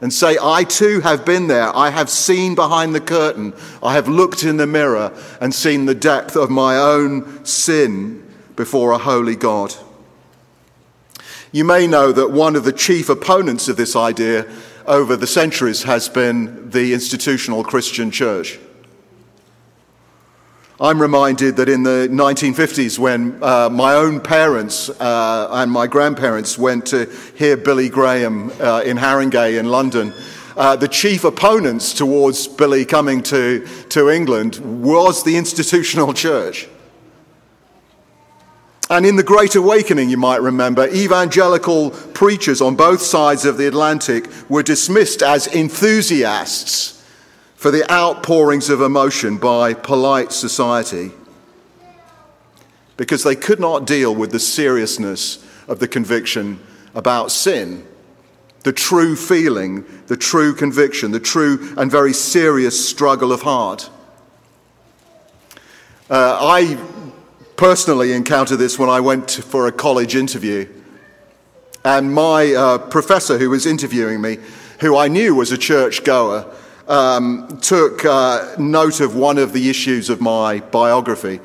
and 0.00 0.12
say, 0.12 0.38
I 0.40 0.62
too 0.62 1.00
have 1.00 1.24
been 1.24 1.48
there. 1.48 1.76
I 1.76 1.90
have 1.90 2.08
seen 2.08 2.54
behind 2.54 2.94
the 2.94 3.00
curtain. 3.00 3.54
I 3.82 3.94
have 3.94 4.06
looked 4.06 4.44
in 4.44 4.56
the 4.56 4.66
mirror 4.68 5.12
and 5.40 5.52
seen 5.52 5.86
the 5.86 5.96
depth 5.96 6.36
of 6.36 6.48
my 6.48 6.76
own 6.76 7.44
sin 7.44 8.24
before 8.54 8.92
a 8.92 8.98
holy 8.98 9.34
God. 9.34 9.74
You 11.50 11.64
may 11.64 11.88
know 11.88 12.12
that 12.12 12.30
one 12.30 12.54
of 12.54 12.62
the 12.62 12.72
chief 12.72 13.08
opponents 13.08 13.66
of 13.66 13.76
this 13.76 13.96
idea 13.96 14.46
over 14.86 15.16
the 15.16 15.26
centuries 15.26 15.82
has 15.82 16.08
been 16.08 16.70
the 16.70 16.94
institutional 16.94 17.64
Christian 17.64 18.12
church. 18.12 18.60
I'm 20.78 21.00
reminded 21.00 21.56
that 21.56 21.70
in 21.70 21.84
the 21.84 22.06
1950s, 22.12 22.98
when 22.98 23.42
uh, 23.42 23.70
my 23.70 23.94
own 23.94 24.20
parents 24.20 24.90
uh, 24.90 25.48
and 25.50 25.72
my 25.72 25.86
grandparents 25.86 26.58
went 26.58 26.84
to 26.88 27.06
hear 27.34 27.56
Billy 27.56 27.88
Graham 27.88 28.50
uh, 28.60 28.82
in 28.84 28.98
Harringay 28.98 29.58
in 29.58 29.70
London, 29.70 30.12
uh, 30.54 30.76
the 30.76 30.86
chief 30.86 31.24
opponents 31.24 31.94
towards 31.94 32.46
Billy 32.46 32.84
coming 32.84 33.22
to, 33.22 33.66
to 33.88 34.10
England 34.10 34.56
was 34.82 35.24
the 35.24 35.38
institutional 35.38 36.12
church. 36.26 36.68
And 38.90 39.06
in 39.06 39.16
the 39.16 39.22
Great 39.22 39.54
Awakening, 39.54 40.10
you 40.10 40.18
might 40.18 40.42
remember, 40.42 40.88
evangelical 40.88 41.90
preachers 41.90 42.60
on 42.60 42.76
both 42.76 43.00
sides 43.00 43.46
of 43.46 43.56
the 43.56 43.66
Atlantic 43.66 44.28
were 44.50 44.62
dismissed 44.62 45.22
as 45.22 45.46
enthusiasts 45.46 46.95
for 47.56 47.70
the 47.70 47.90
outpourings 47.90 48.68
of 48.68 48.82
emotion 48.82 49.38
by 49.38 49.74
polite 49.74 50.30
society 50.30 51.10
because 52.96 53.24
they 53.24 53.34
could 53.36 53.58
not 53.58 53.86
deal 53.86 54.14
with 54.14 54.30
the 54.30 54.38
seriousness 54.38 55.44
of 55.66 55.78
the 55.80 55.88
conviction 55.88 56.60
about 56.94 57.30
sin, 57.30 57.86
the 58.62 58.72
true 58.72 59.16
feeling, 59.16 59.84
the 60.06 60.16
true 60.16 60.54
conviction, 60.54 61.10
the 61.10 61.20
true 61.20 61.74
and 61.76 61.90
very 61.90 62.12
serious 62.12 62.88
struggle 62.88 63.32
of 63.32 63.42
heart. 63.42 63.90
Uh, 66.08 66.38
I 66.40 66.78
personally 67.56 68.12
encountered 68.12 68.58
this 68.58 68.78
when 68.78 68.88
I 68.88 69.00
went 69.00 69.30
for 69.30 69.66
a 69.66 69.72
college 69.72 70.14
interview. 70.14 70.68
And 71.84 72.12
my 72.12 72.52
uh, 72.52 72.78
professor 72.78 73.38
who 73.38 73.50
was 73.50 73.66
interviewing 73.66 74.20
me, 74.20 74.38
who 74.80 74.96
I 74.96 75.08
knew 75.08 75.34
was 75.34 75.52
a 75.52 75.58
church 75.58 76.04
goer, 76.04 76.52
um, 76.88 77.58
took 77.60 78.04
uh, 78.04 78.54
note 78.58 79.00
of 79.00 79.16
one 79.16 79.38
of 79.38 79.52
the 79.52 79.68
issues 79.68 80.10
of 80.10 80.20
my 80.20 80.60
biography. 80.60 81.40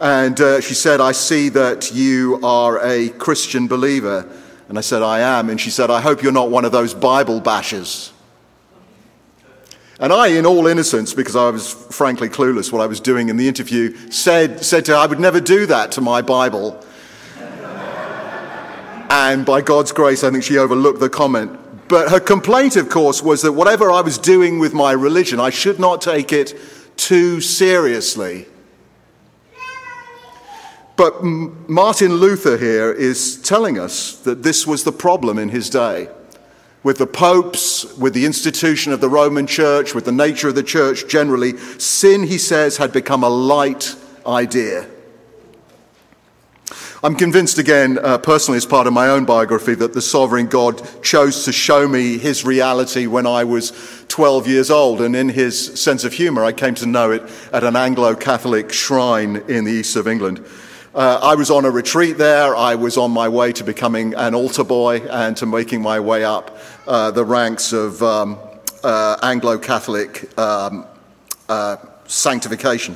And 0.00 0.40
uh, 0.40 0.60
she 0.60 0.74
said, 0.74 1.00
I 1.00 1.12
see 1.12 1.50
that 1.50 1.92
you 1.92 2.40
are 2.42 2.84
a 2.84 3.10
Christian 3.10 3.68
believer. 3.68 4.28
And 4.68 4.78
I 4.78 4.80
said, 4.80 5.02
I 5.02 5.20
am. 5.20 5.50
And 5.50 5.60
she 5.60 5.70
said, 5.70 5.90
I 5.90 6.00
hope 6.00 6.22
you're 6.22 6.32
not 6.32 6.50
one 6.50 6.64
of 6.64 6.72
those 6.72 6.94
Bible 6.94 7.40
bashers. 7.40 8.12
And 9.98 10.14
I, 10.14 10.28
in 10.28 10.46
all 10.46 10.66
innocence, 10.66 11.12
because 11.12 11.36
I 11.36 11.50
was 11.50 11.74
frankly 11.74 12.30
clueless 12.30 12.72
what 12.72 12.80
I 12.80 12.86
was 12.86 13.00
doing 13.00 13.28
in 13.28 13.36
the 13.36 13.46
interview, 13.46 13.94
said, 14.10 14.64
said 14.64 14.86
to 14.86 14.92
her, 14.92 14.98
I 14.98 15.06
would 15.06 15.20
never 15.20 15.40
do 15.40 15.66
that 15.66 15.92
to 15.92 16.00
my 16.00 16.22
Bible. 16.22 16.82
and 19.10 19.44
by 19.44 19.60
God's 19.60 19.92
grace, 19.92 20.24
I 20.24 20.30
think 20.30 20.42
she 20.42 20.56
overlooked 20.56 21.00
the 21.00 21.10
comment. 21.10 21.59
But 21.90 22.10
her 22.12 22.20
complaint, 22.20 22.76
of 22.76 22.88
course, 22.88 23.20
was 23.20 23.42
that 23.42 23.50
whatever 23.52 23.90
I 23.90 24.00
was 24.00 24.16
doing 24.16 24.60
with 24.60 24.72
my 24.72 24.92
religion, 24.92 25.40
I 25.40 25.50
should 25.50 25.80
not 25.80 26.00
take 26.00 26.32
it 26.32 26.54
too 26.96 27.40
seriously. 27.40 28.46
But 30.94 31.24
Martin 31.24 32.14
Luther 32.14 32.56
here 32.58 32.92
is 32.92 33.42
telling 33.42 33.76
us 33.76 34.14
that 34.18 34.44
this 34.44 34.68
was 34.68 34.84
the 34.84 34.92
problem 34.92 35.36
in 35.36 35.48
his 35.48 35.68
day. 35.68 36.08
With 36.84 36.98
the 36.98 37.08
popes, 37.08 37.84
with 37.96 38.14
the 38.14 38.24
institution 38.24 38.92
of 38.92 39.00
the 39.00 39.08
Roman 39.08 39.48
church, 39.48 39.92
with 39.92 40.04
the 40.04 40.12
nature 40.12 40.46
of 40.46 40.54
the 40.54 40.62
church 40.62 41.08
generally, 41.08 41.56
sin, 41.78 42.22
he 42.22 42.38
says, 42.38 42.76
had 42.76 42.92
become 42.92 43.24
a 43.24 43.28
light 43.28 43.96
idea. 44.24 44.86
I'm 47.02 47.14
convinced 47.14 47.56
again, 47.56 47.98
uh, 48.02 48.18
personally, 48.18 48.58
as 48.58 48.66
part 48.66 48.86
of 48.86 48.92
my 48.92 49.08
own 49.08 49.24
biography, 49.24 49.74
that 49.76 49.94
the 49.94 50.02
sovereign 50.02 50.48
God 50.48 50.86
chose 51.02 51.46
to 51.46 51.52
show 51.52 51.88
me 51.88 52.18
his 52.18 52.44
reality 52.44 53.06
when 53.06 53.26
I 53.26 53.42
was 53.44 53.72
12 54.08 54.46
years 54.46 54.70
old. 54.70 55.00
And 55.00 55.16
in 55.16 55.30
his 55.30 55.80
sense 55.80 56.04
of 56.04 56.12
humor, 56.12 56.44
I 56.44 56.52
came 56.52 56.74
to 56.74 56.84
know 56.84 57.10
it 57.10 57.22
at 57.54 57.64
an 57.64 57.74
Anglo 57.74 58.14
Catholic 58.14 58.70
shrine 58.70 59.36
in 59.48 59.64
the 59.64 59.72
east 59.72 59.96
of 59.96 60.06
England. 60.06 60.44
Uh, 60.94 61.18
I 61.22 61.36
was 61.36 61.50
on 61.50 61.64
a 61.64 61.70
retreat 61.70 62.18
there. 62.18 62.54
I 62.54 62.74
was 62.74 62.98
on 62.98 63.12
my 63.12 63.30
way 63.30 63.52
to 63.52 63.64
becoming 63.64 64.12
an 64.12 64.34
altar 64.34 64.64
boy 64.64 64.98
and 65.08 65.34
to 65.38 65.46
making 65.46 65.80
my 65.80 66.00
way 66.00 66.22
up 66.22 66.58
uh, 66.86 67.10
the 67.12 67.24
ranks 67.24 67.72
of 67.72 68.02
um, 68.02 68.38
uh, 68.84 69.16
Anglo 69.22 69.56
Catholic 69.56 70.38
um, 70.38 70.84
uh, 71.48 71.78
sanctification. 72.06 72.94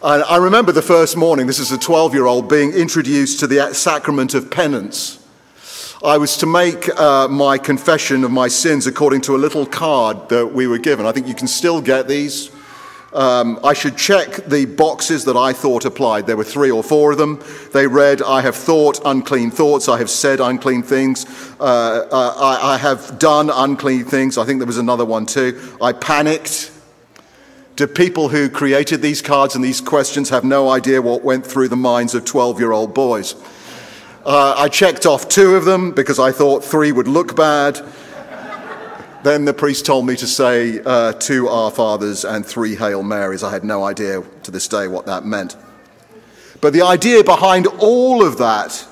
And 0.00 0.22
I 0.22 0.36
remember 0.36 0.70
the 0.70 0.80
first 0.80 1.16
morning, 1.16 1.48
this 1.48 1.58
is 1.58 1.72
a 1.72 1.78
12 1.78 2.14
year 2.14 2.26
old, 2.26 2.48
being 2.48 2.72
introduced 2.72 3.40
to 3.40 3.48
the 3.48 3.74
sacrament 3.74 4.32
of 4.32 4.48
penance. 4.48 5.18
I 6.04 6.18
was 6.18 6.36
to 6.36 6.46
make 6.46 6.88
uh, 7.00 7.26
my 7.26 7.58
confession 7.58 8.22
of 8.22 8.30
my 8.30 8.46
sins 8.46 8.86
according 8.86 9.22
to 9.22 9.34
a 9.34 9.38
little 9.38 9.66
card 9.66 10.28
that 10.28 10.46
we 10.46 10.68
were 10.68 10.78
given. 10.78 11.04
I 11.04 11.10
think 11.10 11.26
you 11.26 11.34
can 11.34 11.48
still 11.48 11.80
get 11.80 12.06
these. 12.06 12.52
Um, 13.12 13.58
I 13.64 13.72
should 13.72 13.96
check 13.96 14.36
the 14.46 14.66
boxes 14.66 15.24
that 15.24 15.36
I 15.36 15.52
thought 15.52 15.84
applied. 15.84 16.28
There 16.28 16.36
were 16.36 16.44
three 16.44 16.70
or 16.70 16.84
four 16.84 17.10
of 17.10 17.18
them. 17.18 17.42
They 17.72 17.88
read, 17.88 18.22
I 18.22 18.40
have 18.42 18.54
thought 18.54 19.00
unclean 19.04 19.50
thoughts. 19.50 19.88
I 19.88 19.98
have 19.98 20.10
said 20.10 20.38
unclean 20.38 20.84
things. 20.84 21.26
Uh, 21.58 22.06
uh, 22.12 22.34
I, 22.36 22.74
I 22.74 22.76
have 22.76 23.18
done 23.18 23.50
unclean 23.50 24.04
things. 24.04 24.38
I 24.38 24.44
think 24.44 24.60
there 24.60 24.66
was 24.66 24.78
another 24.78 25.04
one 25.04 25.26
too. 25.26 25.76
I 25.82 25.92
panicked. 25.92 26.70
Do 27.78 27.86
people 27.86 28.28
who 28.28 28.50
created 28.50 29.02
these 29.02 29.22
cards 29.22 29.54
and 29.54 29.62
these 29.62 29.80
questions 29.80 30.30
have 30.30 30.42
no 30.42 30.68
idea 30.68 31.00
what 31.00 31.22
went 31.22 31.46
through 31.46 31.68
the 31.68 31.76
minds 31.76 32.12
of 32.12 32.24
12 32.24 32.58
year 32.58 32.72
old 32.72 32.92
boys? 32.92 33.36
Uh, 34.26 34.56
I 34.58 34.68
checked 34.68 35.06
off 35.06 35.28
two 35.28 35.54
of 35.54 35.64
them 35.64 35.92
because 35.92 36.18
I 36.18 36.32
thought 36.32 36.64
three 36.64 36.90
would 36.90 37.06
look 37.06 37.36
bad. 37.36 37.80
then 39.22 39.44
the 39.44 39.54
priest 39.54 39.86
told 39.86 40.08
me 40.08 40.16
to 40.16 40.26
say 40.26 40.80
uh, 40.84 41.12
two 41.12 41.46
Our 41.46 41.70
Fathers 41.70 42.24
and 42.24 42.44
three 42.44 42.74
Hail 42.74 43.04
Marys. 43.04 43.44
I 43.44 43.52
had 43.52 43.62
no 43.62 43.84
idea 43.84 44.24
to 44.42 44.50
this 44.50 44.66
day 44.66 44.88
what 44.88 45.06
that 45.06 45.24
meant. 45.24 45.54
But 46.60 46.72
the 46.72 46.82
idea 46.82 47.22
behind 47.22 47.68
all 47.78 48.26
of 48.26 48.38
that 48.38 48.87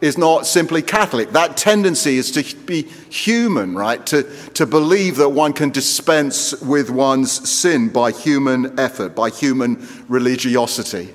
is 0.00 0.16
not 0.16 0.46
simply 0.46 0.82
Catholic. 0.82 1.30
That 1.30 1.56
tendency 1.56 2.18
is 2.18 2.30
to 2.32 2.56
be 2.56 2.82
human, 2.82 3.74
right? 3.74 4.04
To, 4.06 4.22
to 4.54 4.66
believe 4.66 5.16
that 5.16 5.30
one 5.30 5.52
can 5.52 5.70
dispense 5.70 6.60
with 6.62 6.90
one's 6.90 7.48
sin 7.48 7.88
by 7.88 8.12
human 8.12 8.78
effort, 8.78 9.16
by 9.16 9.30
human 9.30 9.86
religiosity. 10.08 11.14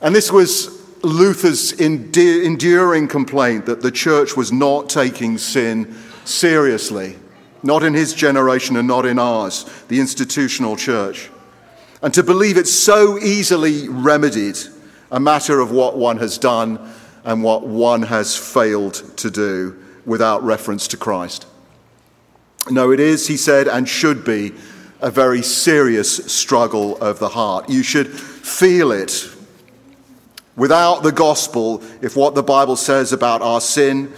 And 0.00 0.14
this 0.14 0.30
was 0.30 0.84
Luther's 1.02 1.72
enduring 1.72 3.08
complaint 3.08 3.66
that 3.66 3.82
the 3.82 3.90
church 3.90 4.36
was 4.36 4.52
not 4.52 4.88
taking 4.88 5.38
sin 5.38 5.94
seriously, 6.24 7.16
not 7.62 7.82
in 7.82 7.94
his 7.94 8.14
generation 8.14 8.76
and 8.76 8.86
not 8.86 9.06
in 9.06 9.18
ours, 9.18 9.64
the 9.88 9.98
institutional 10.00 10.76
church. 10.76 11.30
And 12.02 12.12
to 12.14 12.22
believe 12.22 12.56
it's 12.56 12.72
so 12.72 13.18
easily 13.18 13.88
remedied, 13.88 14.58
a 15.10 15.18
matter 15.18 15.60
of 15.60 15.70
what 15.70 15.96
one 15.96 16.18
has 16.18 16.38
done 16.38 16.92
and 17.26 17.42
what 17.42 17.66
one 17.66 18.02
has 18.02 18.36
failed 18.36 18.94
to 19.16 19.30
do 19.30 19.76
without 20.06 20.42
reference 20.44 20.88
to 20.88 20.96
Christ. 20.96 21.44
No, 22.70 22.92
it 22.92 23.00
is, 23.00 23.26
he 23.26 23.36
said, 23.36 23.66
and 23.66 23.88
should 23.88 24.24
be 24.24 24.52
a 25.00 25.10
very 25.10 25.42
serious 25.42 26.32
struggle 26.32 26.96
of 26.98 27.18
the 27.18 27.28
heart. 27.28 27.68
You 27.68 27.82
should 27.82 28.08
feel 28.08 28.92
it. 28.92 29.28
Without 30.54 31.02
the 31.02 31.12
gospel, 31.12 31.82
if 32.00 32.16
what 32.16 32.34
the 32.34 32.42
Bible 32.44 32.76
says 32.76 33.12
about 33.12 33.42
our 33.42 33.60
sin, 33.60 34.12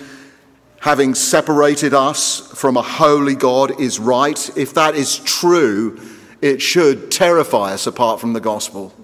having 0.81 1.15
separated 1.15 1.95
us 1.95 2.53
from 2.53 2.77
a 2.77 2.83
holy 2.83 3.35
God, 3.35 3.81
is 3.81 3.99
right, 3.99 4.57
if 4.57 4.75
that 4.75 4.95
is 4.95 5.19
true, 5.19 6.01
it 6.43 6.61
should 6.61 7.11
terrify 7.11 7.73
us 7.73 7.87
apart 7.87 8.21
from 8.21 8.35
the 8.35 8.41
gospel. 8.41 8.95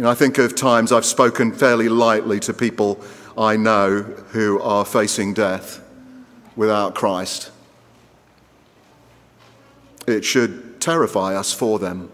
You 0.00 0.04
know, 0.04 0.12
I 0.12 0.14
think 0.14 0.38
of 0.38 0.56
times 0.56 0.92
I've 0.92 1.04
spoken 1.04 1.52
fairly 1.52 1.90
lightly 1.90 2.40
to 2.40 2.54
people 2.54 3.04
I 3.36 3.58
know 3.58 4.00
who 4.30 4.58
are 4.62 4.86
facing 4.86 5.34
death 5.34 5.86
without 6.56 6.94
Christ. 6.94 7.50
It 10.06 10.24
should 10.24 10.80
terrify 10.80 11.36
us 11.36 11.52
for 11.52 11.78
them 11.78 12.10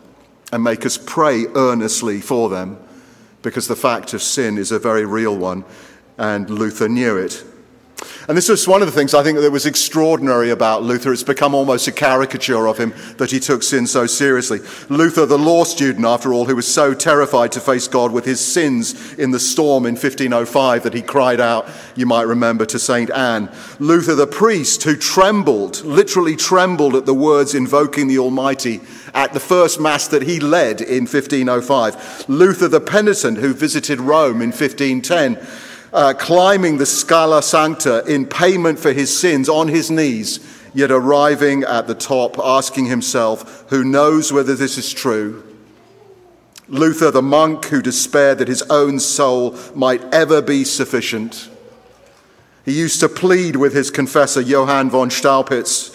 and 0.50 0.64
make 0.64 0.84
us 0.84 0.98
pray 0.98 1.46
earnestly 1.54 2.20
for 2.20 2.48
them 2.48 2.76
because 3.42 3.68
the 3.68 3.76
fact 3.76 4.14
of 4.14 4.20
sin 4.20 4.58
is 4.58 4.72
a 4.72 4.80
very 4.80 5.04
real 5.04 5.36
one, 5.36 5.64
and 6.18 6.50
Luther 6.50 6.88
knew 6.88 7.16
it. 7.16 7.44
And 8.28 8.36
this 8.36 8.48
was 8.48 8.66
one 8.66 8.82
of 8.82 8.86
the 8.86 8.92
things 8.92 9.14
I 9.14 9.22
think 9.22 9.38
that 9.38 9.52
was 9.52 9.66
extraordinary 9.66 10.50
about 10.50 10.82
Luther. 10.82 11.12
It's 11.12 11.22
become 11.22 11.54
almost 11.54 11.86
a 11.86 11.92
caricature 11.92 12.66
of 12.66 12.76
him 12.76 12.92
that 13.18 13.30
he 13.30 13.38
took 13.38 13.62
sin 13.62 13.86
so 13.86 14.06
seriously. 14.06 14.60
Luther, 14.88 15.26
the 15.26 15.38
law 15.38 15.62
student, 15.62 16.04
after 16.04 16.32
all, 16.32 16.44
who 16.44 16.56
was 16.56 16.66
so 16.66 16.92
terrified 16.92 17.52
to 17.52 17.60
face 17.60 17.86
God 17.86 18.10
with 18.10 18.24
his 18.24 18.40
sins 18.40 19.14
in 19.14 19.30
the 19.30 19.38
storm 19.38 19.86
in 19.86 19.94
1505 19.94 20.82
that 20.82 20.94
he 20.94 21.02
cried 21.02 21.38
out, 21.38 21.68
you 21.94 22.04
might 22.04 22.26
remember, 22.26 22.66
to 22.66 22.80
St. 22.80 23.10
Anne. 23.12 23.48
Luther, 23.78 24.16
the 24.16 24.26
priest, 24.26 24.82
who 24.82 24.96
trembled, 24.96 25.84
literally 25.84 26.34
trembled 26.34 26.96
at 26.96 27.06
the 27.06 27.14
words 27.14 27.54
invoking 27.54 28.08
the 28.08 28.18
Almighty 28.18 28.80
at 29.14 29.34
the 29.34 29.40
first 29.40 29.78
Mass 29.78 30.08
that 30.08 30.22
he 30.22 30.40
led 30.40 30.80
in 30.80 31.04
1505. 31.04 32.28
Luther, 32.28 32.66
the 32.66 32.80
penitent, 32.80 33.38
who 33.38 33.54
visited 33.54 34.00
Rome 34.00 34.42
in 34.42 34.50
1510 34.50 35.36
uh, 35.96 36.12
climbing 36.12 36.76
the 36.76 36.84
Scala 36.84 37.42
Sancta 37.42 38.04
in 38.04 38.26
payment 38.26 38.78
for 38.78 38.92
his 38.92 39.18
sins 39.18 39.48
on 39.48 39.68
his 39.68 39.90
knees, 39.90 40.40
yet 40.74 40.90
arriving 40.90 41.62
at 41.62 41.86
the 41.86 41.94
top, 41.94 42.38
asking 42.38 42.84
himself, 42.84 43.64
who 43.70 43.82
knows 43.82 44.30
whether 44.30 44.54
this 44.54 44.76
is 44.76 44.92
true? 44.92 45.42
Luther, 46.68 47.10
the 47.10 47.22
monk 47.22 47.64
who 47.66 47.80
despaired 47.80 48.36
that 48.38 48.48
his 48.48 48.60
own 48.68 49.00
soul 49.00 49.56
might 49.74 50.04
ever 50.12 50.42
be 50.42 50.64
sufficient. 50.64 51.48
He 52.66 52.78
used 52.78 53.00
to 53.00 53.08
plead 53.08 53.56
with 53.56 53.72
his 53.72 53.90
confessor, 53.90 54.42
Johann 54.42 54.90
von 54.90 55.08
Staupitz. 55.08 55.94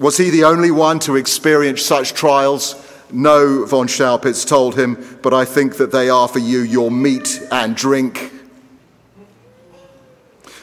Was 0.00 0.16
he 0.16 0.30
the 0.30 0.44
only 0.44 0.70
one 0.70 0.98
to 1.00 1.16
experience 1.16 1.82
such 1.82 2.14
trials? 2.14 2.87
No, 3.10 3.64
von 3.64 3.88
Staupitz 3.88 4.46
told 4.46 4.78
him, 4.78 5.18
but 5.22 5.32
I 5.32 5.44
think 5.44 5.76
that 5.78 5.92
they 5.92 6.10
are 6.10 6.28
for 6.28 6.38
you 6.38 6.60
your 6.60 6.90
meat 6.90 7.40
and 7.50 7.74
drink. 7.74 8.32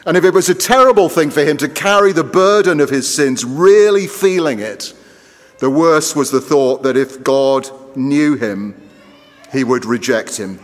And 0.06 0.16
if 0.16 0.24
it 0.24 0.34
was 0.34 0.50
a 0.50 0.56
terrible 0.56 1.10
thing 1.10 1.32
for 1.32 1.44
him 1.44 1.58
to 1.58 1.68
carry 1.68 2.12
the 2.12 2.24
burden 2.24 2.80
of 2.80 2.92
his 2.92 3.12
sins, 3.12 3.44
really 3.44 4.06
feeling 4.06 4.60
it, 4.60 4.94
the 5.60 5.70
worst 5.70 6.16
was 6.16 6.30
the 6.30 6.42
thought 6.42 6.84
that 6.84 6.96
if 6.96 7.24
God 7.24 7.68
knew 7.96 8.36
him, 8.36 8.80
he 9.52 9.64
would 9.64 9.86
reject 9.86 10.38
him. 10.38 10.60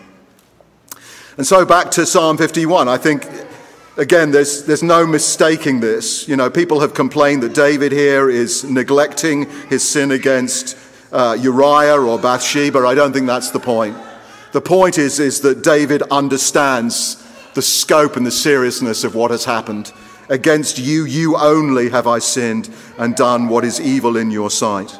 And 1.38 1.48
so 1.48 1.66
back 1.66 1.90
to 1.92 2.06
Psalm 2.06 2.38
51, 2.38 2.88
I 2.88 2.98
think, 2.98 3.26
again, 3.98 4.32
there's, 4.32 4.66
there's 4.66 4.84
no 4.84 5.08
mistaking 5.08 5.80
this. 5.80 6.28
You 6.28 6.36
know, 6.36 6.50
people 6.50 6.82
have 6.82 6.94
complained 6.94 7.42
that 7.42 7.56
David 7.56 7.92
here 7.92 8.30
is 8.30 8.64
neglecting 8.64 9.50
his 9.70 9.88
sin 9.88 10.12
against 10.12 10.78
uh, 11.12 11.38
Uriah 11.40 12.00
or 12.00 12.18
Bathsheba. 12.18 12.80
I 12.80 12.96
don't 12.96 13.14
think 13.14 13.28
that's 13.28 13.52
the 13.52 13.60
point. 13.60 13.98
The 14.52 14.62
point 14.62 14.98
is, 14.98 15.20
is 15.20 15.42
that 15.42 15.64
David 15.64 16.04
understands 16.04 17.26
the 17.54 17.62
scope 17.62 18.16
and 18.16 18.26
the 18.26 18.32
seriousness 18.32 19.04
of 19.04 19.16
what 19.16 19.32
has 19.32 19.46
happened. 19.46 19.92
Against 20.30 20.78
you, 20.78 21.06
you 21.06 21.38
only 21.38 21.90
have 21.90 22.08
I 22.08 22.20
sinned 22.20 22.70
and 22.98 23.16
done 23.16 23.50
what 23.50 23.66
is 23.66 23.80
evil 23.80 24.18
in 24.18 24.32
your 24.32 24.50
sight. 24.50 24.98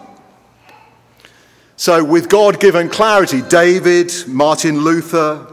So, 1.78 2.04
with 2.04 2.30
God 2.30 2.60
given 2.60 2.90
clarity, 2.90 3.42
David, 3.42 4.12
Martin 4.28 4.82
Luther, 4.82 5.48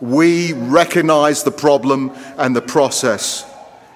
we 0.00 0.52
recognize 0.52 1.42
the 1.42 1.50
problem 1.50 2.12
and 2.38 2.54
the 2.54 2.62
process 2.62 3.44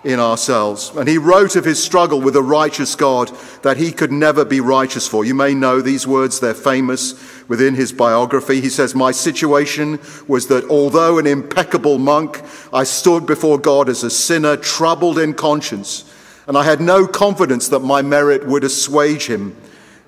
in 0.04 0.20
ourselves. 0.20 0.90
And 0.94 1.08
he 1.08 1.18
wrote 1.18 1.56
of 1.56 1.64
his 1.64 1.82
struggle 1.82 2.20
with 2.20 2.36
a 2.36 2.42
righteous 2.42 2.94
God 2.94 3.30
that 3.62 3.76
he 3.76 3.90
could 3.90 4.12
never 4.12 4.44
be 4.44 4.60
righteous 4.60 5.08
for. 5.08 5.24
You 5.24 5.34
may 5.34 5.54
know 5.54 5.80
these 5.80 6.06
words, 6.06 6.38
they're 6.38 6.54
famous 6.54 7.14
within 7.48 7.74
his 7.74 7.92
biography. 7.92 8.60
He 8.60 8.68
says, 8.68 8.94
My 8.94 9.10
situation 9.10 9.98
was 10.28 10.46
that 10.48 10.64
although 10.70 11.18
an 11.18 11.26
impeccable 11.26 11.98
monk, 11.98 12.42
I 12.72 12.84
stood 12.84 13.26
before 13.26 13.58
God 13.58 13.88
as 13.88 14.04
a 14.04 14.10
sinner, 14.10 14.56
troubled 14.56 15.18
in 15.18 15.34
conscience, 15.34 16.04
and 16.46 16.56
I 16.56 16.62
had 16.62 16.80
no 16.80 17.06
confidence 17.06 17.68
that 17.68 17.80
my 17.80 18.00
merit 18.00 18.46
would 18.46 18.64
assuage 18.64 19.26
him. 19.26 19.56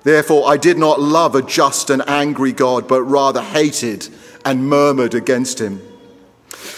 Therefore, 0.03 0.49
I 0.49 0.57
did 0.57 0.77
not 0.77 0.99
love 0.99 1.35
a 1.35 1.43
just 1.43 1.89
and 1.91 2.01
angry 2.07 2.53
God, 2.53 2.87
but 2.87 3.03
rather 3.03 3.41
hated 3.41 4.07
and 4.43 4.67
murmured 4.67 5.13
against 5.13 5.59
him. 5.59 5.81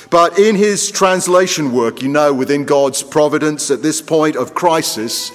But 0.10 0.38
in 0.40 0.56
his 0.56 0.92
translation 0.92 1.72
work, 1.72 2.02
you 2.02 2.10
know, 2.10 2.34
within 2.34 2.66
God's 2.66 3.04
providence 3.04 3.72
at 3.72 3.82
this 3.82 4.02
point 4.02 4.36
of 4.36 4.54
crisis, 4.54 5.32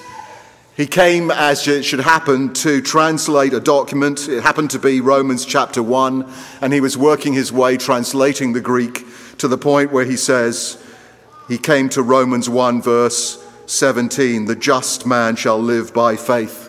He 0.79 0.87
came, 0.87 1.29
as 1.29 1.67
it 1.67 1.83
should 1.83 1.99
happen, 1.99 2.53
to 2.53 2.81
translate 2.81 3.53
a 3.53 3.59
document. 3.59 4.29
It 4.29 4.43
happened 4.43 4.71
to 4.71 4.79
be 4.79 5.01
Romans 5.01 5.43
chapter 5.45 5.83
1, 5.83 6.25
and 6.61 6.71
he 6.71 6.79
was 6.79 6.97
working 6.97 7.33
his 7.33 7.51
way 7.51 7.75
translating 7.75 8.53
the 8.53 8.61
Greek 8.61 9.05
to 9.39 9.49
the 9.49 9.57
point 9.57 9.91
where 9.91 10.05
he 10.05 10.15
says, 10.15 10.81
he 11.49 11.57
came 11.57 11.89
to 11.89 12.01
Romans 12.01 12.47
1, 12.47 12.81
verse 12.81 13.45
17 13.65 14.45
the 14.45 14.55
just 14.55 15.05
man 15.05 15.35
shall 15.35 15.59
live 15.59 15.93
by 15.93 16.15
faith. 16.15 16.68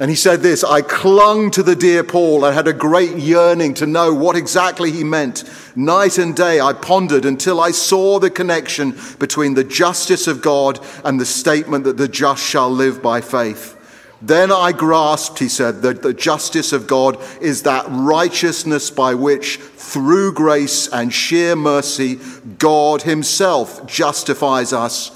And 0.00 0.08
he 0.08 0.16
said 0.16 0.40
this 0.40 0.64
I 0.64 0.80
clung 0.80 1.50
to 1.50 1.62
the 1.62 1.76
dear 1.76 2.02
Paul 2.02 2.46
and 2.46 2.54
had 2.54 2.66
a 2.66 2.72
great 2.72 3.18
yearning 3.18 3.74
to 3.74 3.86
know 3.86 4.14
what 4.14 4.34
exactly 4.34 4.90
he 4.90 5.04
meant. 5.04 5.44
Night 5.76 6.16
and 6.16 6.34
day 6.34 6.58
I 6.58 6.72
pondered 6.72 7.26
until 7.26 7.60
I 7.60 7.70
saw 7.70 8.18
the 8.18 8.30
connection 8.30 8.98
between 9.18 9.52
the 9.52 9.62
justice 9.62 10.26
of 10.26 10.40
God 10.40 10.80
and 11.04 11.20
the 11.20 11.26
statement 11.26 11.84
that 11.84 11.98
the 11.98 12.08
just 12.08 12.42
shall 12.42 12.70
live 12.70 13.02
by 13.02 13.20
faith. 13.20 13.76
Then 14.22 14.50
I 14.50 14.72
grasped, 14.72 15.38
he 15.38 15.48
said, 15.48 15.82
that 15.82 16.02
the 16.02 16.14
justice 16.14 16.72
of 16.72 16.86
God 16.86 17.18
is 17.40 17.62
that 17.62 17.84
righteousness 17.88 18.90
by 18.90 19.14
which, 19.14 19.58
through 19.58 20.32
grace 20.32 20.88
and 20.88 21.12
sheer 21.12 21.56
mercy, 21.56 22.18
God 22.58 23.02
himself 23.02 23.86
justifies 23.86 24.72
us 24.72 25.10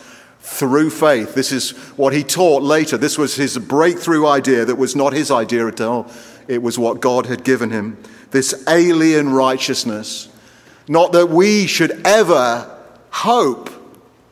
through 0.45 0.91
faith. 0.91 1.35
This 1.35 1.53
is 1.53 1.71
what 1.97 2.13
he 2.13 2.23
taught 2.23 2.63
later. 2.63 2.97
This 2.97 3.19
was 3.19 3.35
his 3.35 3.59
breakthrough 3.59 4.27
idea 4.27 4.65
that 4.65 4.77
was 4.77 4.95
not 4.95 5.13
his 5.13 5.31
idea 5.31 5.67
at 5.67 5.81
all. 5.81 6.11
It 6.47 6.63
was 6.63 6.79
what 6.79 7.01
God 7.01 7.27
had 7.27 7.45
given 7.45 7.71
him. 7.71 7.97
This 8.31 8.65
alien 8.69 9.33
righteousness. 9.33 10.29
Not 10.87 11.13
that 11.13 11.31
we 11.31 11.67
should 11.67 12.07
ever 12.07 12.71
hope 13.11 13.71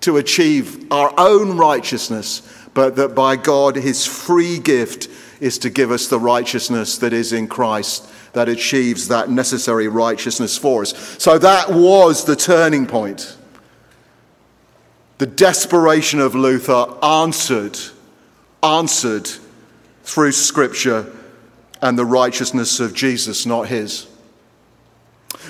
to 0.02 0.18
achieve 0.18 0.90
our 0.92 1.14
own 1.16 1.56
righteousness 1.56 2.42
but 2.74 2.96
that 2.96 3.14
by 3.14 3.36
God, 3.36 3.76
his 3.76 4.06
free 4.06 4.58
gift 4.58 5.08
is 5.40 5.58
to 5.58 5.70
give 5.70 5.90
us 5.90 6.08
the 6.08 6.18
righteousness 6.18 6.98
that 6.98 7.12
is 7.12 7.32
in 7.32 7.48
Christ, 7.48 8.08
that 8.32 8.48
achieves 8.48 9.08
that 9.08 9.28
necessary 9.28 9.88
righteousness 9.88 10.56
for 10.56 10.82
us. 10.82 10.96
So 11.22 11.38
that 11.38 11.70
was 11.70 12.24
the 12.24 12.36
turning 12.36 12.86
point. 12.86 13.36
The 15.22 15.28
desperation 15.28 16.18
of 16.18 16.34
Luther 16.34 16.84
answered, 17.00 17.78
answered 18.60 19.30
through 20.02 20.32
Scripture 20.32 21.14
and 21.80 21.96
the 21.96 22.04
righteousness 22.04 22.80
of 22.80 22.92
Jesus, 22.92 23.46
not 23.46 23.68
his. 23.68 24.08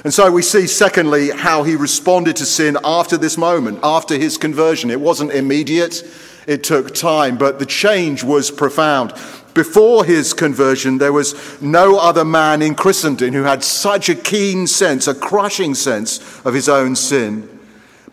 And 0.04 0.12
so 0.12 0.30
we 0.30 0.42
see, 0.42 0.66
secondly, 0.66 1.30
how 1.30 1.62
he 1.62 1.74
responded 1.74 2.36
to 2.36 2.44
sin 2.44 2.76
after 2.84 3.16
this 3.16 3.38
moment, 3.38 3.78
after 3.82 4.18
his 4.18 4.36
conversion. 4.36 4.90
It 4.90 5.00
wasn't 5.00 5.32
immediate, 5.32 6.04
it 6.46 6.64
took 6.64 6.94
time, 6.94 7.38
but 7.38 7.58
the 7.58 7.64
change 7.64 8.22
was 8.22 8.50
profound. 8.50 9.14
Before 9.54 10.04
his 10.04 10.34
conversion, 10.34 10.98
there 10.98 11.14
was 11.14 11.62
no 11.62 11.98
other 11.98 12.26
man 12.26 12.60
in 12.60 12.74
Christendom 12.74 13.32
who 13.32 13.44
had 13.44 13.64
such 13.64 14.10
a 14.10 14.14
keen 14.14 14.66
sense, 14.66 15.06
a 15.06 15.14
crushing 15.14 15.74
sense 15.74 16.44
of 16.44 16.52
his 16.52 16.68
own 16.68 16.94
sin. 16.94 17.48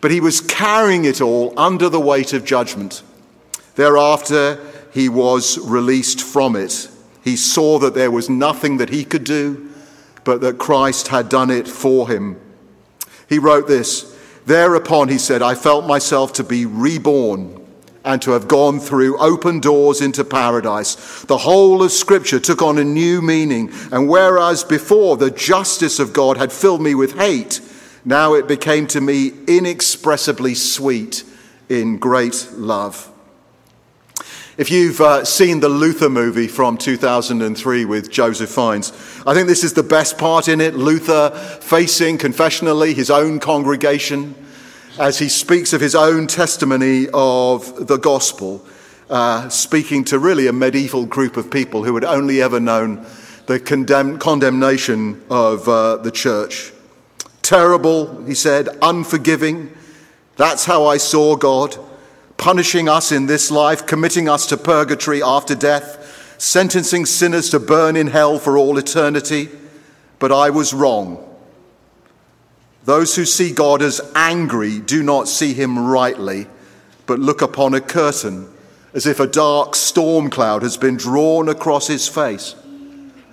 But 0.00 0.10
he 0.10 0.20
was 0.20 0.40
carrying 0.40 1.04
it 1.04 1.20
all 1.20 1.52
under 1.58 1.88
the 1.88 2.00
weight 2.00 2.32
of 2.32 2.44
judgment. 2.44 3.02
Thereafter, 3.74 4.58
he 4.92 5.08
was 5.08 5.58
released 5.58 6.20
from 6.20 6.56
it. 6.56 6.88
He 7.22 7.36
saw 7.36 7.78
that 7.78 7.94
there 7.94 8.10
was 8.10 8.30
nothing 8.30 8.78
that 8.78 8.90
he 8.90 9.04
could 9.04 9.24
do, 9.24 9.70
but 10.24 10.40
that 10.40 10.58
Christ 10.58 11.08
had 11.08 11.28
done 11.28 11.50
it 11.50 11.68
for 11.68 12.08
him. 12.08 12.40
He 13.28 13.38
wrote 13.38 13.68
this 13.68 14.16
Thereupon, 14.46 15.08
he 15.08 15.18
said, 15.18 15.42
I 15.42 15.54
felt 15.54 15.86
myself 15.86 16.32
to 16.34 16.44
be 16.44 16.66
reborn 16.66 17.56
and 18.04 18.22
to 18.22 18.30
have 18.32 18.48
gone 18.48 18.80
through 18.80 19.18
open 19.18 19.60
doors 19.60 20.00
into 20.00 20.24
paradise. 20.24 21.22
The 21.24 21.38
whole 21.38 21.82
of 21.82 21.92
Scripture 21.92 22.40
took 22.40 22.62
on 22.62 22.78
a 22.78 22.84
new 22.84 23.20
meaning, 23.20 23.70
and 23.92 24.08
whereas 24.08 24.64
before 24.64 25.16
the 25.16 25.30
justice 25.30 25.98
of 25.98 26.12
God 26.14 26.38
had 26.38 26.52
filled 26.52 26.80
me 26.80 26.94
with 26.94 27.18
hate, 27.18 27.60
now 28.04 28.34
it 28.34 28.48
became 28.48 28.86
to 28.88 29.00
me 29.00 29.32
inexpressibly 29.46 30.54
sweet 30.54 31.24
in 31.68 31.98
great 31.98 32.48
love. 32.52 33.10
If 34.56 34.70
you've 34.70 35.00
uh, 35.00 35.24
seen 35.24 35.60
the 35.60 35.70
Luther 35.70 36.10
movie 36.10 36.46
from 36.46 36.76
2003 36.76 37.86
with 37.86 38.10
Joseph 38.10 38.50
Fiennes, 38.50 38.92
I 39.26 39.32
think 39.32 39.48
this 39.48 39.64
is 39.64 39.72
the 39.72 39.82
best 39.82 40.18
part 40.18 40.48
in 40.48 40.60
it. 40.60 40.74
Luther 40.74 41.30
facing 41.62 42.18
confessionally 42.18 42.92
his 42.92 43.10
own 43.10 43.40
congregation 43.40 44.34
as 44.98 45.18
he 45.18 45.30
speaks 45.30 45.72
of 45.72 45.80
his 45.80 45.94
own 45.94 46.26
testimony 46.26 47.06
of 47.14 47.86
the 47.86 47.96
gospel, 47.96 48.62
uh, 49.08 49.48
speaking 49.48 50.04
to 50.04 50.18
really 50.18 50.46
a 50.46 50.52
medieval 50.52 51.06
group 51.06 51.38
of 51.38 51.50
people 51.50 51.84
who 51.84 51.94
had 51.94 52.04
only 52.04 52.42
ever 52.42 52.60
known 52.60 53.06
the 53.46 53.58
condemn- 53.58 54.18
condemnation 54.18 55.22
of 55.30 55.66
uh, 55.68 55.96
the 55.96 56.10
church. 56.10 56.72
Terrible, 57.50 58.22
he 58.26 58.34
said, 58.36 58.68
unforgiving. 58.80 59.72
That's 60.36 60.66
how 60.66 60.86
I 60.86 60.98
saw 60.98 61.34
God, 61.34 61.76
punishing 62.36 62.88
us 62.88 63.10
in 63.10 63.26
this 63.26 63.50
life, 63.50 63.86
committing 63.86 64.28
us 64.28 64.46
to 64.46 64.56
purgatory 64.56 65.20
after 65.20 65.56
death, 65.56 66.36
sentencing 66.38 67.06
sinners 67.06 67.50
to 67.50 67.58
burn 67.58 67.96
in 67.96 68.06
hell 68.06 68.38
for 68.38 68.56
all 68.56 68.78
eternity. 68.78 69.48
But 70.20 70.30
I 70.30 70.50
was 70.50 70.72
wrong. 70.72 71.28
Those 72.84 73.16
who 73.16 73.24
see 73.24 73.50
God 73.50 73.82
as 73.82 74.00
angry 74.14 74.78
do 74.78 75.02
not 75.02 75.26
see 75.26 75.52
him 75.52 75.76
rightly, 75.76 76.46
but 77.06 77.18
look 77.18 77.42
upon 77.42 77.74
a 77.74 77.80
curtain 77.80 78.48
as 78.94 79.06
if 79.06 79.18
a 79.18 79.26
dark 79.26 79.74
storm 79.74 80.30
cloud 80.30 80.62
has 80.62 80.76
been 80.76 80.96
drawn 80.96 81.48
across 81.48 81.88
his 81.88 82.06
face. 82.06 82.54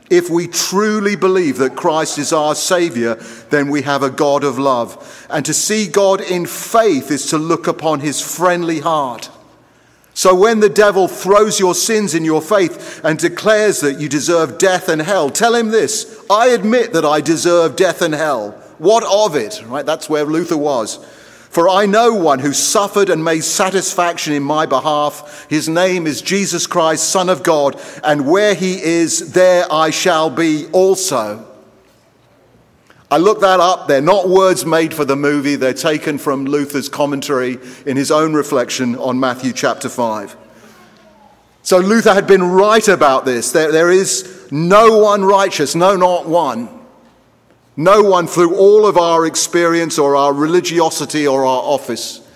If 0.09 0.29
we 0.29 0.47
truly 0.47 1.15
believe 1.15 1.57
that 1.57 1.75
Christ 1.75 2.17
is 2.17 2.31
our 2.31 2.55
Savior, 2.55 3.15
then 3.49 3.69
we 3.69 3.81
have 3.81 4.03
a 4.03 4.09
God 4.09 4.43
of 4.43 4.57
love. 4.57 5.27
And 5.29 5.45
to 5.45 5.53
see 5.53 5.87
God 5.87 6.21
in 6.21 6.45
faith 6.45 7.11
is 7.11 7.25
to 7.27 7.37
look 7.37 7.67
upon 7.67 7.99
his 7.99 8.21
friendly 8.21 8.79
heart. 8.79 9.29
So 10.13 10.33
when 10.33 10.61
the 10.61 10.69
devil 10.69 11.07
throws 11.07 11.59
your 11.59 11.75
sins 11.75 12.15
in 12.15 12.25
your 12.25 12.41
faith 12.41 13.01
and 13.03 13.19
declares 13.19 13.81
that 13.81 13.99
you 13.99 14.09
deserve 14.09 14.57
death 14.57 14.89
and 14.89 15.01
hell, 15.01 15.29
tell 15.29 15.53
him 15.53 15.69
this 15.69 16.25
I 16.29 16.47
admit 16.47 16.93
that 16.93 17.05
I 17.05 17.21
deserve 17.21 17.75
death 17.75 18.01
and 18.01 18.15
hell. 18.15 18.51
What 18.79 19.03
of 19.03 19.35
it? 19.35 19.61
Right? 19.67 19.85
That's 19.85 20.09
where 20.09 20.25
Luther 20.25 20.57
was. 20.57 21.05
For 21.49 21.69
I 21.69 21.85
know 21.85 22.13
one 22.13 22.39
who 22.39 22.53
suffered 22.53 23.09
and 23.09 23.23
made 23.23 23.43
satisfaction 23.43 24.33
in 24.33 24.43
my 24.43 24.65
behalf. 24.65 25.47
His 25.49 25.69
name 25.69 26.05
is 26.05 26.21
Jesus 26.21 26.67
Christ, 26.67 27.09
Son 27.09 27.29
of 27.29 27.41
God, 27.41 27.79
and 28.03 28.27
where 28.27 28.53
he 28.53 28.81
is, 28.81 29.31
there 29.33 29.65
I 29.71 29.89
shall 29.89 30.29
be 30.29 30.67
also. 30.71 31.45
I 33.09 33.17
looked 33.17 33.41
that 33.41 33.61
up. 33.61 33.87
They're 33.87 34.01
not 34.01 34.27
words 34.27 34.65
made 34.65 34.93
for 34.93 35.05
the 35.05 35.15
movie, 35.15 35.55
they're 35.55 35.73
taken 35.73 36.17
from 36.17 36.45
Luther's 36.45 36.89
commentary 36.89 37.57
in 37.85 37.95
his 37.95 38.11
own 38.11 38.33
reflection 38.33 38.97
on 38.97 39.19
Matthew 39.19 39.53
chapter 39.53 39.87
5. 39.87 40.35
So 41.63 41.79
Luther 41.79 42.13
had 42.13 42.27
been 42.27 42.43
right 42.43 42.87
about 42.87 43.25
this. 43.25 43.51
There, 43.51 43.71
there 43.71 43.91
is 43.91 44.49
no 44.51 44.99
one 44.99 45.23
righteous, 45.23 45.75
no, 45.75 45.95
not 45.95 46.27
one. 46.27 46.76
No 47.77 48.01
one 48.01 48.25
through 48.25 48.55
all 48.55 48.87
of 48.87 48.97
our 48.97 49.27
experience 49.27 49.99
or 49.99 50.15
our 50.15 50.33
religiosity 50.33 51.27
or 51.27 51.45
our 51.45 51.61
office. 51.61 52.27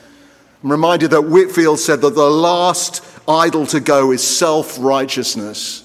I'm 0.63 0.71
reminded 0.71 1.10
that 1.12 1.23
Whitefield 1.23 1.80
said 1.80 2.01
that 2.01 2.13
the 2.13 2.30
last 2.30 3.04
idol 3.27 3.65
to 3.67 3.80
go 3.80 4.12
is 4.12 4.25
self 4.25 4.77
righteousness. 4.80 5.84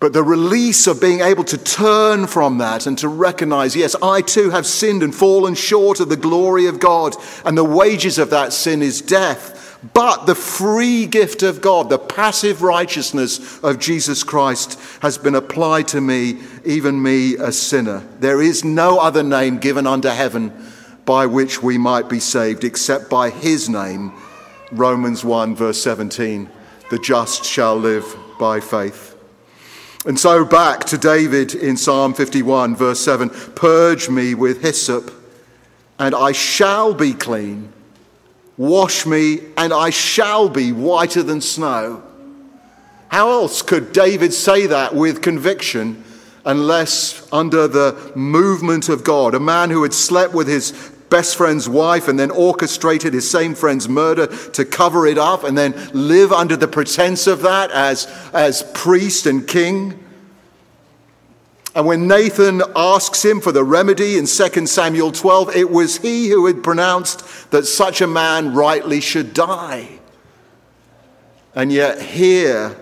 But 0.00 0.12
the 0.12 0.24
release 0.24 0.86
of 0.86 1.00
being 1.00 1.20
able 1.20 1.44
to 1.44 1.56
turn 1.56 2.26
from 2.26 2.58
that 2.58 2.86
and 2.86 2.98
to 2.98 3.08
recognize, 3.08 3.74
yes, 3.74 3.94
I 4.02 4.20
too 4.20 4.50
have 4.50 4.66
sinned 4.66 5.02
and 5.02 5.14
fallen 5.14 5.54
short 5.54 6.00
of 6.00 6.08
the 6.08 6.16
glory 6.16 6.66
of 6.66 6.80
God, 6.80 7.14
and 7.44 7.56
the 7.56 7.64
wages 7.64 8.18
of 8.18 8.30
that 8.30 8.52
sin 8.52 8.82
is 8.82 9.00
death. 9.00 9.65
But 9.92 10.26
the 10.26 10.34
free 10.34 11.06
gift 11.06 11.42
of 11.42 11.60
God, 11.60 11.90
the 11.90 11.98
passive 11.98 12.62
righteousness 12.62 13.62
of 13.62 13.78
Jesus 13.78 14.22
Christ, 14.22 14.80
has 15.00 15.18
been 15.18 15.34
applied 15.34 15.88
to 15.88 16.00
me, 16.00 16.40
even 16.64 17.02
me, 17.02 17.34
a 17.36 17.52
sinner. 17.52 18.02
There 18.18 18.40
is 18.40 18.64
no 18.64 18.98
other 18.98 19.22
name 19.22 19.58
given 19.58 19.86
under 19.86 20.12
heaven 20.12 20.52
by 21.04 21.26
which 21.26 21.62
we 21.62 21.78
might 21.78 22.08
be 22.08 22.20
saved 22.20 22.64
except 22.64 23.10
by 23.10 23.30
his 23.30 23.68
name. 23.68 24.12
Romans 24.72 25.24
1, 25.24 25.54
verse 25.54 25.80
17 25.82 26.50
the 26.88 26.98
just 26.98 27.44
shall 27.44 27.76
live 27.76 28.16
by 28.38 28.60
faith. 28.60 29.14
And 30.04 30.18
so 30.18 30.44
back 30.44 30.84
to 30.84 30.98
David 30.98 31.54
in 31.54 31.76
Psalm 31.76 32.14
51, 32.14 32.76
verse 32.76 33.00
7 33.00 33.28
Purge 33.28 34.08
me 34.08 34.34
with 34.34 34.62
hyssop, 34.62 35.12
and 35.98 36.14
I 36.14 36.32
shall 36.32 36.94
be 36.94 37.12
clean. 37.12 37.72
Wash 38.56 39.04
me, 39.04 39.40
and 39.56 39.72
I 39.72 39.90
shall 39.90 40.48
be 40.48 40.72
whiter 40.72 41.22
than 41.22 41.40
snow. 41.40 42.02
How 43.08 43.30
else 43.30 43.62
could 43.62 43.92
David 43.92 44.32
say 44.32 44.66
that 44.66 44.94
with 44.94 45.22
conviction 45.22 46.02
unless 46.44 47.30
under 47.32 47.68
the 47.68 48.12
movement 48.16 48.88
of 48.88 49.04
God? 49.04 49.34
A 49.34 49.40
man 49.40 49.70
who 49.70 49.82
had 49.82 49.94
slept 49.94 50.32
with 50.32 50.48
his 50.48 50.72
best 51.10 51.36
friend's 51.36 51.68
wife 51.68 52.08
and 52.08 52.18
then 52.18 52.30
orchestrated 52.30 53.14
his 53.14 53.30
same 53.30 53.54
friend's 53.54 53.88
murder 53.88 54.26
to 54.26 54.64
cover 54.64 55.06
it 55.06 55.18
up 55.18 55.44
and 55.44 55.56
then 55.56 55.74
live 55.92 56.32
under 56.32 56.56
the 56.56 56.66
pretense 56.66 57.26
of 57.26 57.42
that 57.42 57.70
as, 57.70 58.06
as 58.32 58.62
priest 58.74 59.26
and 59.26 59.46
king. 59.46 60.02
And 61.76 61.84
when 61.84 62.08
Nathan 62.08 62.62
asks 62.74 63.22
him 63.22 63.42
for 63.42 63.52
the 63.52 63.62
remedy 63.62 64.16
in 64.16 64.24
2 64.24 64.66
Samuel 64.66 65.12
12, 65.12 65.54
it 65.54 65.70
was 65.70 65.98
he 65.98 66.30
who 66.30 66.46
had 66.46 66.62
pronounced 66.62 67.50
that 67.50 67.66
such 67.66 68.00
a 68.00 68.06
man 68.06 68.54
rightly 68.54 68.98
should 68.98 69.34
die. 69.34 69.98
And 71.54 71.70
yet, 71.70 72.00
here, 72.00 72.74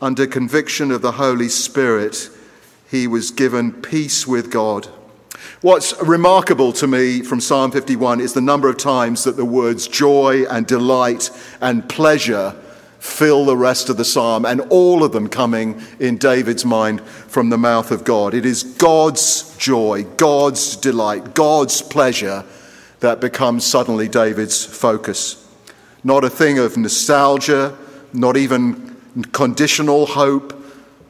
under 0.00 0.26
conviction 0.26 0.90
of 0.90 1.02
the 1.02 1.12
Holy 1.12 1.50
Spirit, 1.50 2.30
he 2.90 3.06
was 3.06 3.30
given 3.30 3.70
peace 3.70 4.26
with 4.26 4.50
God. 4.50 4.86
What's 5.60 5.94
remarkable 6.02 6.72
to 6.72 6.86
me 6.86 7.20
from 7.20 7.42
Psalm 7.42 7.70
51 7.70 8.18
is 8.18 8.32
the 8.32 8.40
number 8.40 8.70
of 8.70 8.78
times 8.78 9.24
that 9.24 9.36
the 9.36 9.44
words 9.44 9.86
joy 9.86 10.46
and 10.48 10.66
delight 10.66 11.30
and 11.60 11.86
pleasure 11.86 12.56
fill 12.98 13.44
the 13.44 13.56
rest 13.56 13.88
of 13.88 13.96
the 13.96 14.04
psalm, 14.04 14.44
and 14.44 14.60
all 14.70 15.04
of 15.04 15.12
them 15.12 15.28
coming 15.28 15.80
in 15.98 16.18
David's 16.18 16.64
mind 16.64 17.00
from 17.00 17.50
the 17.50 17.58
mouth 17.58 17.90
of 17.90 18.04
God. 18.04 18.34
It 18.34 18.44
is 18.44 18.62
God's 18.62 19.56
joy, 19.56 20.04
God's 20.16 20.76
delight, 20.76 21.34
God's 21.34 21.82
pleasure 21.82 22.44
that 23.00 23.20
becomes 23.20 23.64
suddenly 23.64 24.08
David's 24.08 24.64
focus. 24.64 25.46
Not 26.02 26.24
a 26.24 26.30
thing 26.30 26.58
of 26.58 26.76
nostalgia, 26.76 27.76
not 28.12 28.36
even 28.36 28.96
conditional 29.32 30.06
hope, 30.06 30.54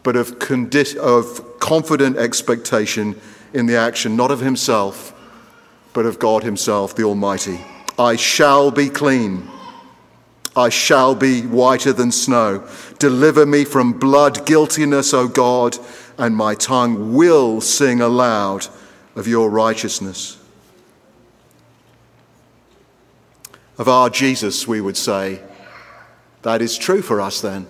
but 0.03 0.16
of, 0.16 0.38
condi- 0.38 0.96
of 0.96 1.59
confident 1.59 2.16
expectation 2.16 3.18
in 3.53 3.66
the 3.66 3.77
action, 3.77 4.16
not 4.16 4.31
of 4.31 4.40
himself, 4.40 5.14
but 5.98 6.07
of 6.07 6.20
God 6.20 6.44
Himself, 6.44 6.94
the 6.94 7.03
Almighty. 7.03 7.61
I 7.98 8.14
shall 8.14 8.70
be 8.70 8.88
clean. 8.88 9.48
I 10.59 10.68
shall 10.68 11.14
be 11.14 11.42
whiter 11.42 11.92
than 11.92 12.11
snow. 12.11 12.68
Deliver 12.99 13.47
me 13.47 13.64
from 13.64 13.92
blood 13.92 14.44
guiltiness, 14.44 15.14
O 15.14 15.29
God, 15.29 15.79
and 16.18 16.37
my 16.37 16.55
tongue 16.57 17.14
will 17.14 17.61
sing 17.61 18.01
aloud 18.01 18.66
of 19.14 19.29
your 19.29 19.49
righteousness. 19.49 20.37
Of 23.79 23.88
our 23.88 24.11
Jesus, 24.11 24.66
we 24.66 24.81
would 24.81 24.97
say, 24.97 25.40
that 26.42 26.61
is 26.61 26.77
true 26.77 27.03
for 27.03 27.21
us 27.21 27.40
then. 27.40 27.66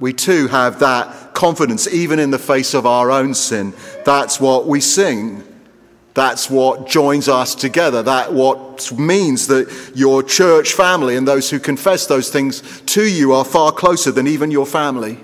We 0.00 0.12
too 0.12 0.48
have 0.48 0.80
that 0.80 1.34
confidence, 1.34 1.86
even 1.86 2.18
in 2.18 2.30
the 2.30 2.38
face 2.38 2.74
of 2.74 2.86
our 2.86 3.10
own 3.10 3.34
sin. 3.34 3.74
That's 4.04 4.40
what 4.40 4.66
we 4.66 4.80
sing. 4.80 5.44
That's 6.14 6.50
what 6.50 6.88
joins 6.88 7.28
us 7.28 7.54
together. 7.54 8.02
That 8.02 8.32
what 8.32 8.90
means 8.98 9.46
that 9.48 9.92
your 9.94 10.22
church 10.22 10.72
family 10.72 11.16
and 11.16 11.28
those 11.28 11.48
who 11.50 11.60
confess 11.60 12.06
those 12.06 12.30
things 12.30 12.62
to 12.86 13.04
you 13.04 13.32
are 13.32 13.44
far 13.44 13.72
closer 13.72 14.10
than 14.10 14.26
even 14.26 14.50
your 14.50 14.66
family. 14.66 15.18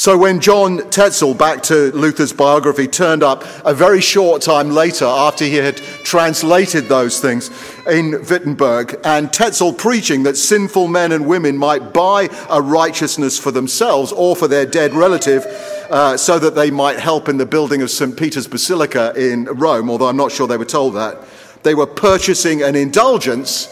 So 0.00 0.16
when 0.16 0.40
John 0.40 0.88
Tetzel, 0.88 1.34
back 1.34 1.62
to 1.64 1.92
Luther's 1.92 2.32
biography, 2.32 2.88
turned 2.88 3.22
up 3.22 3.44
a 3.66 3.74
very 3.74 4.00
short 4.00 4.40
time 4.40 4.70
later 4.70 5.04
after 5.04 5.44
he 5.44 5.56
had 5.56 5.76
translated 5.76 6.84
those 6.84 7.20
things 7.20 7.50
in 7.86 8.12
Wittenberg, 8.12 8.98
and 9.04 9.30
Tetzel 9.30 9.74
preaching 9.74 10.22
that 10.22 10.38
sinful 10.38 10.88
men 10.88 11.12
and 11.12 11.26
women 11.26 11.58
might 11.58 11.92
buy 11.92 12.30
a 12.48 12.62
righteousness 12.62 13.38
for 13.38 13.50
themselves 13.50 14.10
or 14.10 14.34
for 14.34 14.48
their 14.48 14.64
dead 14.64 14.94
relative 14.94 15.44
uh, 15.90 16.16
so 16.16 16.38
that 16.38 16.54
they 16.54 16.70
might 16.70 16.98
help 16.98 17.28
in 17.28 17.36
the 17.36 17.44
building 17.44 17.82
of 17.82 17.90
St. 17.90 18.16
Peter's 18.16 18.48
Basilica 18.48 19.12
in 19.14 19.44
Rome, 19.44 19.90
although 19.90 20.08
I'm 20.08 20.16
not 20.16 20.32
sure 20.32 20.48
they 20.48 20.56
were 20.56 20.64
told 20.64 20.94
that. 20.94 21.22
They 21.62 21.74
were 21.74 21.86
purchasing 21.86 22.62
an 22.62 22.74
indulgence 22.74 23.68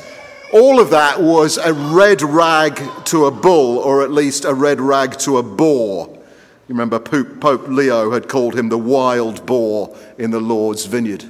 all 0.50 0.80
of 0.80 0.88
that 0.90 1.20
was 1.20 1.58
a 1.58 1.74
red 1.74 2.22
rag 2.22 2.80
to 3.04 3.26
a 3.26 3.30
bull, 3.30 3.78
or 3.78 4.02
at 4.02 4.10
least 4.10 4.46
a 4.46 4.54
red 4.54 4.80
rag 4.80 5.18
to 5.18 5.36
a 5.36 5.42
boar. 5.42 6.17
You 6.68 6.74
remember 6.74 6.98
Pope 6.98 7.66
Leo 7.66 8.10
had 8.12 8.28
called 8.28 8.54
him 8.54 8.68
the 8.68 8.76
wild 8.76 9.46
boar 9.46 9.96
in 10.18 10.30
the 10.30 10.40
Lord's 10.40 10.84
vineyard. 10.84 11.24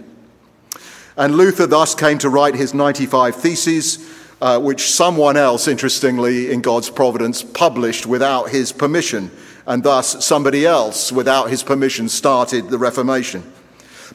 And 1.17 1.37
Luther 1.37 1.67
thus 1.67 1.95
came 1.95 2.19
to 2.19 2.29
write 2.29 2.57
his 2.57 2.75
95 2.75 3.37
Theses, 3.37 4.11
uh, 4.41 4.59
which 4.59 4.91
someone 4.91 5.37
else, 5.37 5.69
interestingly, 5.69 6.51
in 6.51 6.61
God's 6.61 6.91
providence, 6.91 7.45
published 7.45 8.05
without 8.05 8.51
his 8.51 8.73
permission. 8.73 9.31
And 9.65 9.85
thus, 9.85 10.25
somebody 10.25 10.67
else, 10.67 11.13
without 11.13 11.51
his 11.51 11.63
permission, 11.63 12.09
started 12.09 12.69
the 12.69 12.79
Reformation. 12.79 13.45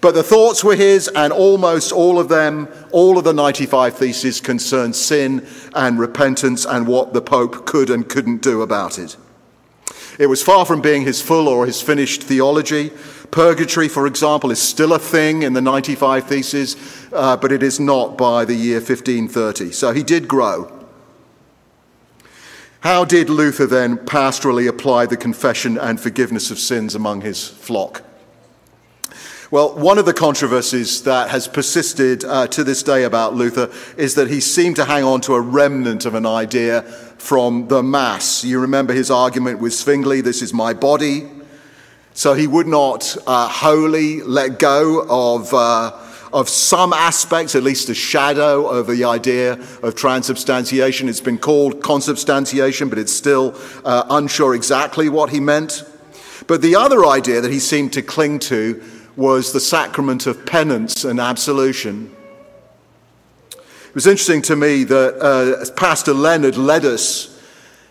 But 0.01 0.15
the 0.15 0.23
thoughts 0.23 0.61
were 0.61 0.75
his, 0.75 1.07
and 1.07 1.31
almost 1.31 1.93
all 1.93 2.19
of 2.19 2.27
them, 2.27 2.67
all 2.91 3.17
of 3.17 3.23
the 3.23 3.33
95 3.33 3.95
Theses, 3.95 4.41
concerned 4.41 4.97
sin 4.97 5.47
and 5.73 5.97
repentance 5.97 6.65
and 6.65 6.85
what 6.85 7.13
the 7.13 7.21
Pope 7.21 7.65
could 7.65 7.89
and 7.89 8.09
couldn't 8.09 8.41
do 8.41 8.61
about 8.61 8.99
it. 8.99 9.15
It 10.19 10.27
was 10.27 10.43
far 10.43 10.65
from 10.65 10.81
being 10.81 11.03
his 11.03 11.21
full 11.21 11.47
or 11.47 11.65
his 11.65 11.81
finished 11.81 12.23
theology. 12.23 12.91
Purgatory, 13.31 13.87
for 13.87 14.05
example, 14.05 14.51
is 14.51 14.61
still 14.61 14.93
a 14.93 14.99
thing 14.99 15.43
in 15.43 15.53
the 15.53 15.61
95 15.61 16.27
Theses, 16.27 17.07
uh, 17.11 17.35
but 17.37 17.51
it 17.51 17.63
is 17.63 17.79
not 17.79 18.17
by 18.17 18.45
the 18.45 18.53
year 18.53 18.77
1530. 18.77 19.71
So 19.71 19.91
he 19.91 20.03
did 20.03 20.27
grow. 20.27 20.71
How 22.81 23.05
did 23.05 23.29
Luther 23.29 23.65
then 23.65 23.97
pastorally 23.97 24.67
apply 24.67 25.05
the 25.05 25.17
confession 25.17 25.77
and 25.77 25.99
forgiveness 25.99 26.51
of 26.51 26.59
sins 26.59 26.95
among 26.95 27.21
his 27.21 27.47
flock? 27.47 28.03
Well, 29.53 29.75
one 29.75 29.99
of 29.99 30.05
the 30.05 30.15
controversies 30.15 31.03
that 31.03 31.29
has 31.29 31.47
persisted 31.47 32.25
uh, 32.25 32.47
to 32.47 32.63
this 32.63 32.81
day 32.81 33.03
about 33.03 33.35
Luther 33.35 33.69
is 33.97 34.15
that 34.15 34.27
he 34.27 34.39
seemed 34.39 34.77
to 34.77 34.85
hang 34.85 35.03
on 35.03 35.21
to 35.21 35.35
a 35.35 35.41
remnant 35.41 36.07
of 36.07 36.15
an 36.15 36.25
idea 36.25 36.81
from 36.81 37.67
the 37.67 37.83
Mass. 37.83 38.43
You 38.43 38.59
remember 38.59 38.95
his 38.95 39.11
argument 39.11 39.59
with 39.59 39.73
Zwingli 39.73 40.21
this 40.21 40.41
is 40.41 40.55
my 40.55 40.73
body. 40.73 41.29
So 42.15 42.33
he 42.33 42.47
would 42.47 42.65
not 42.65 43.15
uh, 43.27 43.47
wholly 43.47 44.23
let 44.23 44.57
go 44.57 45.05
of. 45.07 45.53
Uh, 45.53 45.99
of 46.33 46.49
some 46.49 46.93
aspects, 46.93 47.53
at 47.53 47.61
least 47.61 47.89
a 47.89 47.93
shadow 47.93 48.65
of 48.65 48.87
the 48.87 49.03
idea 49.03 49.53
of 49.83 49.93
transubstantiation. 49.93 51.07
It's 51.07 51.21
been 51.21 51.37
called 51.37 51.83
consubstantiation, 51.83 52.89
but 52.89 52.97
it's 52.97 53.13
still 53.13 53.55
uh, 53.85 54.05
unsure 54.09 54.55
exactly 54.55 55.09
what 55.09 55.29
he 55.29 55.39
meant. 55.39 55.83
But 56.47 56.63
the 56.63 56.75
other 56.75 57.05
idea 57.05 57.39
that 57.39 57.51
he 57.51 57.59
seemed 57.59 57.93
to 57.93 58.01
cling 58.01 58.39
to 58.39 58.81
was 59.15 59.53
the 59.53 59.59
sacrament 59.59 60.25
of 60.25 60.45
penance 60.45 61.03
and 61.03 61.19
absolution. 61.19 62.15
It 63.51 63.95
was 63.95 64.07
interesting 64.07 64.41
to 64.43 64.55
me 64.55 64.83
that 64.85 65.19
uh, 65.21 65.61
as 65.61 65.69
Pastor 65.69 66.13
Leonard 66.13 66.57
led 66.57 66.83
us, 66.83 67.39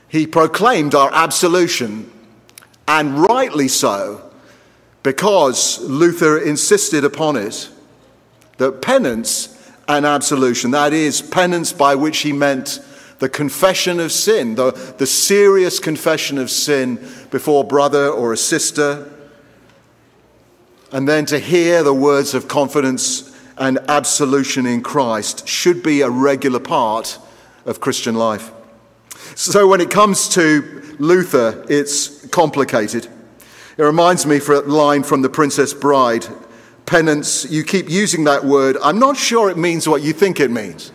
he 0.08 0.26
proclaimed 0.26 0.94
our 0.94 1.10
absolution, 1.12 2.10
and 2.88 3.18
rightly 3.18 3.68
so, 3.68 4.30
because 5.02 5.80
Luther 5.80 6.38
insisted 6.38 7.04
upon 7.04 7.36
it 7.36 7.70
that 8.58 8.82
penance 8.82 9.58
and 9.88 10.04
absolution, 10.04 10.72
that 10.72 10.92
is, 10.92 11.22
penance 11.22 11.72
by 11.72 11.94
which 11.94 12.18
he 12.18 12.32
meant 12.32 12.80
the 13.18 13.28
confession 13.28 14.00
of 14.00 14.10
sin, 14.10 14.56
the, 14.56 14.72
the 14.98 15.06
serious 15.06 15.78
confession 15.78 16.38
of 16.38 16.50
sin 16.50 16.96
before 17.30 17.62
brother 17.62 18.08
or 18.08 18.32
a 18.32 18.36
sister, 18.36 19.11
and 20.92 21.08
then 21.08 21.26
to 21.26 21.38
hear 21.38 21.82
the 21.82 21.94
words 21.94 22.34
of 22.34 22.48
confidence 22.48 23.36
and 23.56 23.78
absolution 23.88 24.66
in 24.66 24.82
Christ 24.82 25.48
should 25.48 25.82
be 25.82 26.02
a 26.02 26.10
regular 26.10 26.60
part 26.60 27.18
of 27.64 27.80
Christian 27.80 28.14
life. 28.14 28.50
So 29.34 29.66
when 29.66 29.80
it 29.80 29.90
comes 29.90 30.28
to 30.30 30.94
Luther, 30.98 31.64
it's 31.68 32.26
complicated. 32.28 33.08
It 33.76 33.82
reminds 33.82 34.26
me 34.26 34.38
for 34.38 34.54
a 34.54 34.60
line 34.60 35.02
from 35.02 35.22
The 35.22 35.28
Princess 35.30 35.72
Bride 35.72 36.26
penance, 36.86 37.50
you 37.50 37.64
keep 37.64 37.88
using 37.88 38.24
that 38.24 38.44
word. 38.44 38.76
I'm 38.82 38.98
not 38.98 39.16
sure 39.16 39.48
it 39.48 39.56
means 39.56 39.88
what 39.88 40.02
you 40.02 40.12
think 40.12 40.40
it 40.40 40.50
means. 40.50 40.92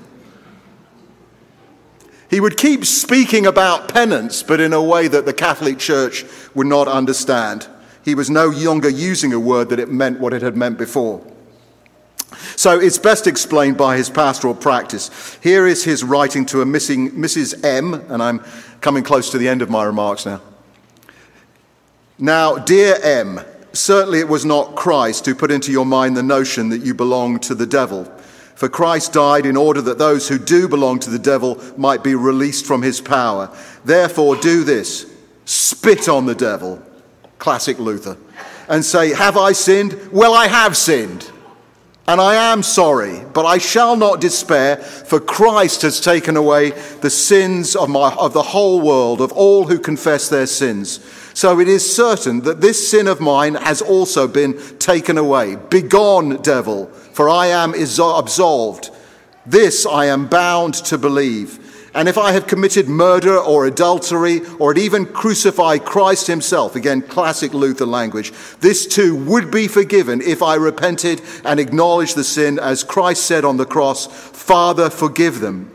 He 2.30 2.40
would 2.40 2.58
keep 2.58 2.86
speaking 2.86 3.46
about 3.46 3.92
penance, 3.92 4.44
but 4.44 4.60
in 4.60 4.74
a 4.74 4.84
way 4.84 5.08
that 5.08 5.26
the 5.26 5.34
Catholic 5.34 5.80
Church 5.80 6.26
would 6.54 6.68
not 6.68 6.88
understand 6.88 7.68
he 8.08 8.16
was 8.16 8.30
no 8.30 8.48
longer 8.48 8.88
using 8.88 9.34
a 9.34 9.40
word 9.40 9.68
that 9.68 9.82
it 9.82 9.92
meant 9.92 10.18
what 10.18 10.32
it 10.32 10.42
had 10.42 10.56
meant 10.56 10.78
before. 10.78 11.22
So 12.56 12.80
it's 12.80 12.98
best 12.98 13.28
explained 13.28 13.78
by 13.78 13.98
his 13.98 14.10
pastoral 14.10 14.56
practice. 14.56 15.38
Here 15.44 15.68
is 15.68 15.84
his 15.84 16.06
writing 16.06 16.46
to 16.46 16.62
a 16.62 16.66
missing 16.66 17.12
Mrs. 17.12 17.66
M, 17.66 17.96
and 18.10 18.24
I'm 18.24 18.40
coming 18.80 19.04
close 19.04 19.30
to 19.32 19.38
the 19.38 19.50
end 19.50 19.62
of 19.62 19.70
my 19.70 19.84
remarks 19.84 20.26
now. 20.26 20.40
Now, 22.18 22.56
dear 22.56 22.96
M, 23.04 23.42
certainly 23.74 24.20
it 24.20 24.30
was 24.30 24.46
not 24.46 24.78
Christ 24.78 25.26
who 25.26 25.36
put 25.36 25.52
into 25.52 25.74
your 25.74 25.86
mind 25.86 26.16
the 26.16 26.24
notion 26.24 26.70
that 26.70 26.86
you 26.86 26.94
belong 26.94 27.40
to 27.40 27.56
the 27.56 27.68
devil. 27.68 28.06
For 28.56 28.70
Christ 28.70 29.12
died 29.12 29.46
in 29.46 29.58
order 29.58 29.82
that 29.82 29.98
those 29.98 30.30
who 30.30 30.40
do 30.40 30.70
belong 30.70 31.00
to 31.00 31.10
the 31.10 31.20
devil 31.20 31.62
might 31.76 32.06
be 32.06 32.16
released 32.16 32.66
from 32.66 32.84
his 32.84 33.02
power. 33.02 33.54
Therefore, 33.84 34.38
do 34.38 34.64
this 34.64 35.14
spit 35.44 36.08
on 36.08 36.26
the 36.26 36.36
devil 36.36 36.82
classic 37.40 37.80
Luther, 37.80 38.18
and 38.70 38.84
say, 38.84 39.14
Have 39.14 39.38
I 39.38 39.52
sinned? 39.52 40.10
Well, 40.12 40.34
I 40.34 40.48
have 40.48 40.76
sinned. 40.76 41.32
And 42.10 42.22
I 42.22 42.54
am 42.54 42.64
sorry, 42.64 43.22
but 43.34 43.46
I 43.46 43.58
shall 43.58 43.98
not 43.98 44.22
despair, 44.22 44.78
for 44.78 45.20
Christ 45.20 45.82
has 45.82 46.00
taken 46.00 46.38
away 46.38 46.70
the 47.02 47.10
sins 47.10 47.76
of, 47.76 47.90
my, 47.90 48.16
of 48.16 48.32
the 48.32 48.42
whole 48.42 48.80
world, 48.80 49.20
of 49.20 49.34
all 49.34 49.68
who 49.68 49.78
confess 49.78 50.30
their 50.30 50.48
sins. 50.48 51.02
So 51.34 51.60
it 51.60 51.68
is 51.68 51.96
certain 51.96 52.42
that 52.42 52.62
this 52.62 52.90
sin 52.90 53.08
of 53.08 53.20
mine 53.20 53.56
has 53.56 53.82
also 53.82 54.26
been 54.26 54.58
taken 54.80 55.18
away. 55.18 55.58
Begone, 55.58 56.42
devil, 56.42 56.86
for 57.12 57.30
I 57.30 57.48
am 57.48 57.74
absolved. 57.74 58.90
This 59.46 59.86
I 59.86 60.06
am 60.06 60.28
bound 60.28 60.76
to 60.86 60.98
believe. 60.98 61.67
And 61.98 62.08
if 62.08 62.16
I 62.16 62.32
have 62.34 62.46
committed 62.46 62.88
murder 62.88 63.36
or 63.36 63.66
adultery 63.66 64.42
or 64.60 64.72
had 64.72 64.78
even 64.78 65.04
crucified 65.04 65.84
Christ 65.84 66.28
himself, 66.28 66.76
again, 66.76 67.02
classic 67.02 67.56
Luther 67.56 67.88
language, 67.88 68.32
this 68.60 68.86
too 68.86 69.16
would 69.16 69.50
be 69.50 69.68
forgiven 69.68 70.22
if 70.22 70.44
I 70.44 70.56
repented 70.56 71.24
and 71.44 71.60
acknowledged 71.60 72.16
the 72.16 72.24
sin 72.24 72.60
as 72.60 72.84
Christ 72.84 73.24
said 73.24 73.44
on 73.44 73.58
the 73.58 73.66
cross, 73.66 74.06
Father, 74.06 74.92
forgive 74.92 75.40
them. 75.40 75.74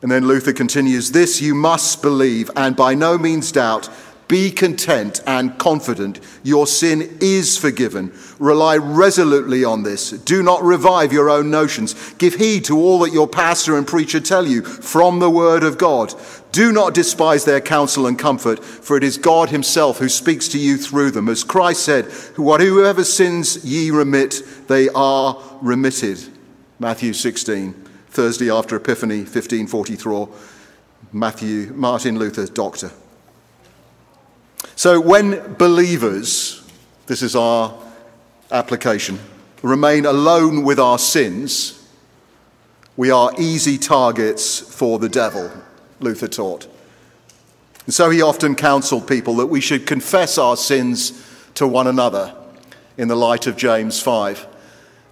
And 0.00 0.10
then 0.10 0.26
Luther 0.26 0.54
continues, 0.54 1.12
This 1.12 1.42
you 1.42 1.54
must 1.54 2.00
believe 2.00 2.50
and 2.56 2.74
by 2.74 2.94
no 2.94 3.18
means 3.18 3.52
doubt 3.52 3.90
be 4.30 4.52
content 4.52 5.20
and 5.26 5.58
confident. 5.58 6.20
Your 6.44 6.64
sin 6.68 7.18
is 7.20 7.58
forgiven. 7.58 8.12
Rely 8.38 8.76
resolutely 8.76 9.64
on 9.64 9.82
this. 9.82 10.12
Do 10.12 10.40
not 10.40 10.62
revive 10.62 11.12
your 11.12 11.28
own 11.28 11.50
notions. 11.50 12.14
Give 12.14 12.36
heed 12.36 12.64
to 12.66 12.78
all 12.78 13.00
that 13.00 13.12
your 13.12 13.26
pastor 13.26 13.76
and 13.76 13.84
preacher 13.84 14.20
tell 14.20 14.46
you 14.46 14.62
from 14.62 15.18
the 15.18 15.28
word 15.28 15.64
of 15.64 15.78
God. 15.78 16.14
Do 16.52 16.70
not 16.70 16.94
despise 16.94 17.44
their 17.44 17.60
counsel 17.60 18.06
and 18.06 18.16
comfort, 18.16 18.64
for 18.64 18.96
it 18.96 19.02
is 19.02 19.18
God 19.18 19.50
himself 19.50 19.98
who 19.98 20.08
speaks 20.08 20.46
to 20.48 20.60
you 20.60 20.76
through 20.76 21.10
them. 21.10 21.28
As 21.28 21.42
Christ 21.42 21.84
said, 21.84 22.04
whatever 22.36 23.02
sins 23.02 23.64
ye 23.64 23.90
remit, 23.90 24.42
they 24.68 24.88
are 24.90 25.42
remitted. 25.60 26.20
Matthew 26.78 27.14
16, 27.14 27.72
Thursday 28.10 28.48
after 28.48 28.76
Epiphany, 28.76 29.22
1544. 29.22 30.28
Matthew, 31.12 31.72
Martin 31.74 32.16
Luther, 32.16 32.46
doctor. 32.46 32.92
So 34.80 34.98
when 34.98 35.56
believers, 35.56 36.66
this 37.04 37.20
is 37.20 37.36
our 37.36 37.78
application, 38.50 39.18
remain 39.62 40.06
alone 40.06 40.64
with 40.64 40.80
our 40.80 40.98
sins, 40.98 41.86
we 42.96 43.10
are 43.10 43.30
easy 43.38 43.76
targets 43.76 44.58
for 44.58 44.98
the 44.98 45.10
devil, 45.10 45.52
Luther 46.00 46.28
taught. 46.28 46.66
And 47.84 47.92
so 47.92 48.08
he 48.08 48.22
often 48.22 48.54
counseled 48.54 49.06
people 49.06 49.36
that 49.36 49.48
we 49.48 49.60
should 49.60 49.86
confess 49.86 50.38
our 50.38 50.56
sins 50.56 51.28
to 51.56 51.66
one 51.66 51.86
another 51.86 52.34
in 52.96 53.08
the 53.08 53.16
light 53.16 53.46
of 53.46 53.58
James 53.58 54.00
5. 54.00 54.46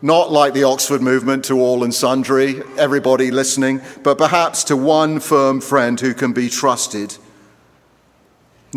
Not 0.00 0.32
like 0.32 0.54
the 0.54 0.64
Oxford 0.64 1.02
movement 1.02 1.44
to 1.44 1.60
all 1.60 1.84
and 1.84 1.92
sundry, 1.92 2.62
everybody 2.78 3.30
listening, 3.30 3.82
but 4.02 4.16
perhaps 4.16 4.64
to 4.64 4.78
one 4.78 5.20
firm 5.20 5.60
friend 5.60 6.00
who 6.00 6.14
can 6.14 6.32
be 6.32 6.48
trusted 6.48 7.18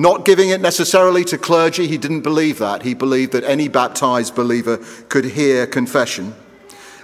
not 0.02 0.26
giving 0.26 0.50
it 0.50 0.62
necessarily 0.62 1.24
to 1.26 1.38
clergy, 1.38 1.88
he 1.88 1.98
didn't 1.98 2.22
believe 2.22 2.60
that. 2.60 2.84
He 2.84 2.94
believed 2.94 3.34
that 3.34 3.44
any 3.44 3.68
baptized 3.68 4.36
believer 4.36 4.78
could 5.10 5.26
hear 5.26 5.68
confession. 5.68 6.34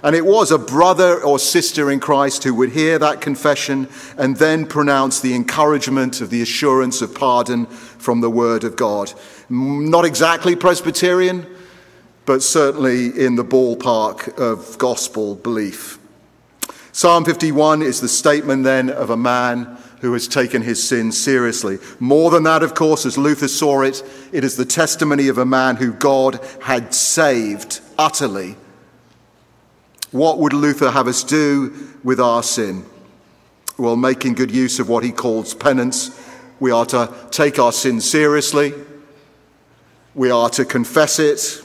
And 0.02 0.14
it 0.14 0.24
was 0.24 0.52
a 0.52 0.58
brother 0.58 1.22
or 1.22 1.38
sister 1.38 1.90
in 1.90 1.98
Christ 1.98 2.44
who 2.44 2.54
would 2.54 2.70
hear 2.70 2.98
that 3.00 3.20
confession 3.20 3.88
and 4.16 4.36
then 4.36 4.64
pronounce 4.64 5.20
the 5.20 5.34
encouragement 5.34 6.20
of 6.20 6.30
the 6.30 6.40
assurance 6.40 7.02
of 7.02 7.14
pardon 7.14 7.66
from 7.66 8.20
the 8.20 8.30
Word 8.30 8.62
of 8.62 8.76
God. 8.76 9.12
Not 9.48 10.04
exactly 10.04 10.54
Presbyterian, 10.54 11.46
but 12.26 12.42
certainly 12.42 13.06
in 13.18 13.34
the 13.34 13.44
ballpark 13.44 14.38
of 14.38 14.78
gospel 14.78 15.34
belief. 15.34 15.98
Psalm 16.92 17.24
51 17.24 17.82
is 17.82 18.00
the 18.00 18.08
statement 18.08 18.64
then 18.64 18.90
of 18.90 19.10
a 19.10 19.16
man 19.16 19.78
who 20.00 20.12
has 20.12 20.28
taken 20.28 20.62
his 20.62 20.82
sin 20.86 21.10
seriously. 21.12 21.78
More 21.98 22.30
than 22.30 22.44
that, 22.44 22.62
of 22.62 22.74
course, 22.74 23.04
as 23.04 23.18
Luther 23.18 23.48
saw 23.48 23.82
it, 23.82 24.02
it 24.32 24.44
is 24.44 24.56
the 24.56 24.64
testimony 24.64 25.28
of 25.28 25.38
a 25.38 25.46
man 25.46 25.76
who 25.76 25.92
God 25.92 26.40
had 26.62 26.94
saved 26.94 27.80
utterly. 27.98 28.56
What 30.10 30.38
would 30.38 30.52
Luther 30.52 30.90
have 30.90 31.08
us 31.08 31.24
do 31.24 31.74
with 32.04 32.20
our 32.20 32.42
sin? 32.42 32.86
Well, 33.76 33.96
making 33.96 34.34
good 34.34 34.50
use 34.50 34.78
of 34.78 34.88
what 34.88 35.04
he 35.04 35.12
calls 35.12 35.54
penance, 35.54 36.10
we 36.60 36.70
are 36.70 36.86
to 36.86 37.12
take 37.30 37.58
our 37.58 37.72
sin 37.72 38.00
seriously, 38.00 38.72
we 40.14 40.30
are 40.30 40.50
to 40.50 40.64
confess 40.64 41.18
it, 41.18 41.62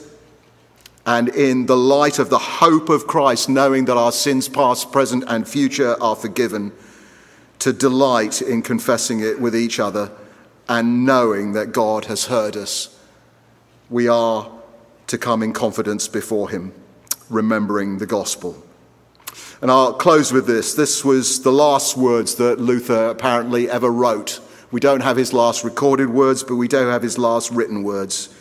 and 1.06 1.28
in 1.30 1.66
the 1.66 1.76
light 1.76 2.18
of 2.18 2.30
the 2.30 2.38
hope 2.38 2.88
of 2.88 3.06
Christ, 3.06 3.48
knowing 3.48 3.86
that 3.86 3.96
our 3.96 4.12
sins, 4.12 4.48
past, 4.48 4.92
present, 4.92 5.24
and 5.26 5.46
future, 5.46 6.00
are 6.00 6.16
forgiven 6.16 6.72
to 7.60 7.72
delight 7.72 8.42
in 8.42 8.62
confessing 8.62 9.20
it 9.20 9.40
with 9.40 9.54
each 9.56 9.80
other 9.80 10.10
and 10.68 11.04
knowing 11.04 11.52
that 11.52 11.72
God 11.72 12.06
has 12.06 12.26
heard 12.26 12.56
us. 12.56 12.98
We 13.90 14.08
are 14.08 14.50
to 15.06 15.18
come 15.18 15.42
in 15.42 15.52
confidence 15.52 16.08
before 16.08 16.50
Him, 16.50 16.72
remembering 17.28 17.98
the 17.98 18.06
gospel. 18.06 18.62
And 19.60 19.70
I'll 19.70 19.94
close 19.94 20.32
with 20.32 20.46
this. 20.46 20.74
This 20.74 21.04
was 21.04 21.42
the 21.42 21.52
last 21.52 21.96
words 21.96 22.34
that 22.36 22.60
Luther 22.60 23.06
apparently 23.06 23.70
ever 23.70 23.90
wrote. 23.90 24.40
We 24.70 24.80
don't 24.80 25.02
have 25.02 25.16
his 25.16 25.32
last 25.32 25.64
recorded 25.64 26.10
words, 26.10 26.42
but 26.42 26.56
we 26.56 26.68
do 26.68 26.86
have 26.88 27.02
his 27.02 27.16
last 27.16 27.50
written 27.50 27.82
words. 27.82 28.34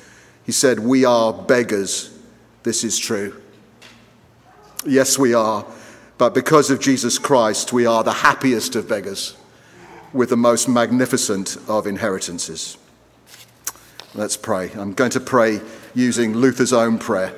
He 0.45 0.51
said, 0.51 0.79
We 0.79 1.05
are 1.05 1.31
beggars. 1.31 2.09
This 2.63 2.83
is 2.83 2.97
true. 2.97 3.39
Yes, 4.85 5.17
we 5.17 5.33
are. 5.33 5.65
But 6.17 6.33
because 6.33 6.69
of 6.69 6.79
Jesus 6.79 7.17
Christ, 7.17 7.73
we 7.73 7.85
are 7.85 8.03
the 8.03 8.13
happiest 8.13 8.75
of 8.75 8.87
beggars 8.87 9.35
with 10.13 10.29
the 10.29 10.37
most 10.37 10.69
magnificent 10.69 11.57
of 11.67 11.87
inheritances. 11.87 12.77
Let's 14.13 14.37
pray. 14.37 14.71
I'm 14.75 14.93
going 14.93 15.09
to 15.11 15.19
pray 15.19 15.59
using 15.95 16.35
Luther's 16.35 16.71
own 16.73 16.99
prayer. 16.99 17.33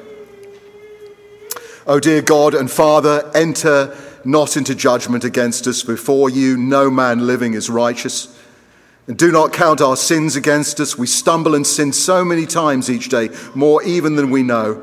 O 1.87 1.99
dear 1.99 2.21
God 2.21 2.53
and 2.53 2.69
Father, 2.69 3.31
enter 3.33 3.95
not 4.25 4.57
into 4.57 4.75
judgment 4.75 5.23
against 5.23 5.67
us. 5.67 5.83
Before 5.83 6.29
you, 6.29 6.57
no 6.57 6.89
man 6.89 7.27
living 7.27 7.53
is 7.53 7.69
righteous. 7.69 8.37
And 9.07 9.17
do 9.17 9.31
not 9.31 9.53
count 9.53 9.81
our 9.81 9.95
sins 9.95 10.35
against 10.35 10.79
us. 10.79 10.97
We 10.97 11.07
stumble 11.07 11.53
and 11.53 11.65
sin 11.65 11.93
so 11.93 12.25
many 12.25 12.47
times 12.47 12.89
each 12.89 13.07
day, 13.07 13.29
more 13.53 13.83
even 13.83 14.15
than 14.15 14.31
we 14.31 14.41
know. 14.41 14.81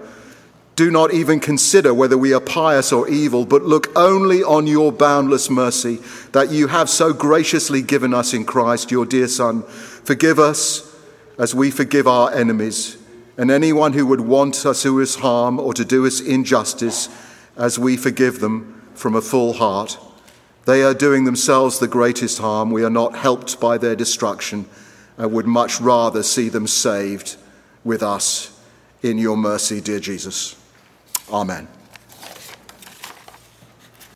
Do 0.74 0.90
not 0.90 1.12
even 1.12 1.38
consider 1.38 1.92
whether 1.92 2.16
we 2.16 2.32
are 2.32 2.40
pious 2.40 2.92
or 2.92 3.08
evil, 3.08 3.44
but 3.44 3.62
look 3.62 3.94
only 3.94 4.42
on 4.42 4.66
your 4.66 4.90
boundless 4.90 5.50
mercy 5.50 5.98
that 6.32 6.50
you 6.50 6.68
have 6.68 6.88
so 6.88 7.12
graciously 7.12 7.82
given 7.82 8.14
us 8.14 8.32
in 8.32 8.46
Christ, 8.46 8.90
your 8.90 9.04
dear 9.04 9.28
Son. 9.28 9.62
Forgive 9.62 10.38
us 10.38 10.96
as 11.38 11.54
we 11.54 11.70
forgive 11.70 12.06
our 12.06 12.32
enemies, 12.32 12.96
and 13.37 13.50
anyone 13.50 13.92
who 13.92 14.06
would 14.06 14.22
want 14.22 14.64
us 14.64 14.82
to 14.82 14.88
do 14.88 15.02
us 15.02 15.16
harm 15.16 15.61
or 15.61 15.74
to 15.74 15.85
do 15.85 16.06
us 16.06 16.20
injustice, 16.20 17.08
as 17.56 17.78
we 17.78 17.96
forgive 17.96 18.40
them 18.40 18.82
from 18.94 19.14
a 19.14 19.20
full 19.20 19.52
heart. 19.54 19.98
They 20.64 20.82
are 20.82 20.94
doing 20.94 21.24
themselves 21.24 21.78
the 21.78 21.88
greatest 21.88 22.38
harm. 22.38 22.70
We 22.70 22.85
are 22.85 22.90
not 22.90 23.16
helped 23.16 23.61
by 23.61 23.78
their 23.78 23.96
destruction 23.96 24.66
and 25.18 25.32
would 25.32 25.46
much 25.46 25.80
rather 25.80 26.22
see 26.22 26.48
them 26.48 26.66
saved 26.66 27.37
with 27.85 28.02
us 28.02 28.58
in 29.02 29.18
your 29.18 29.37
mercy, 29.37 29.80
dear 29.80 30.00
Jesus. 30.00 30.62
Amen. 31.33 31.82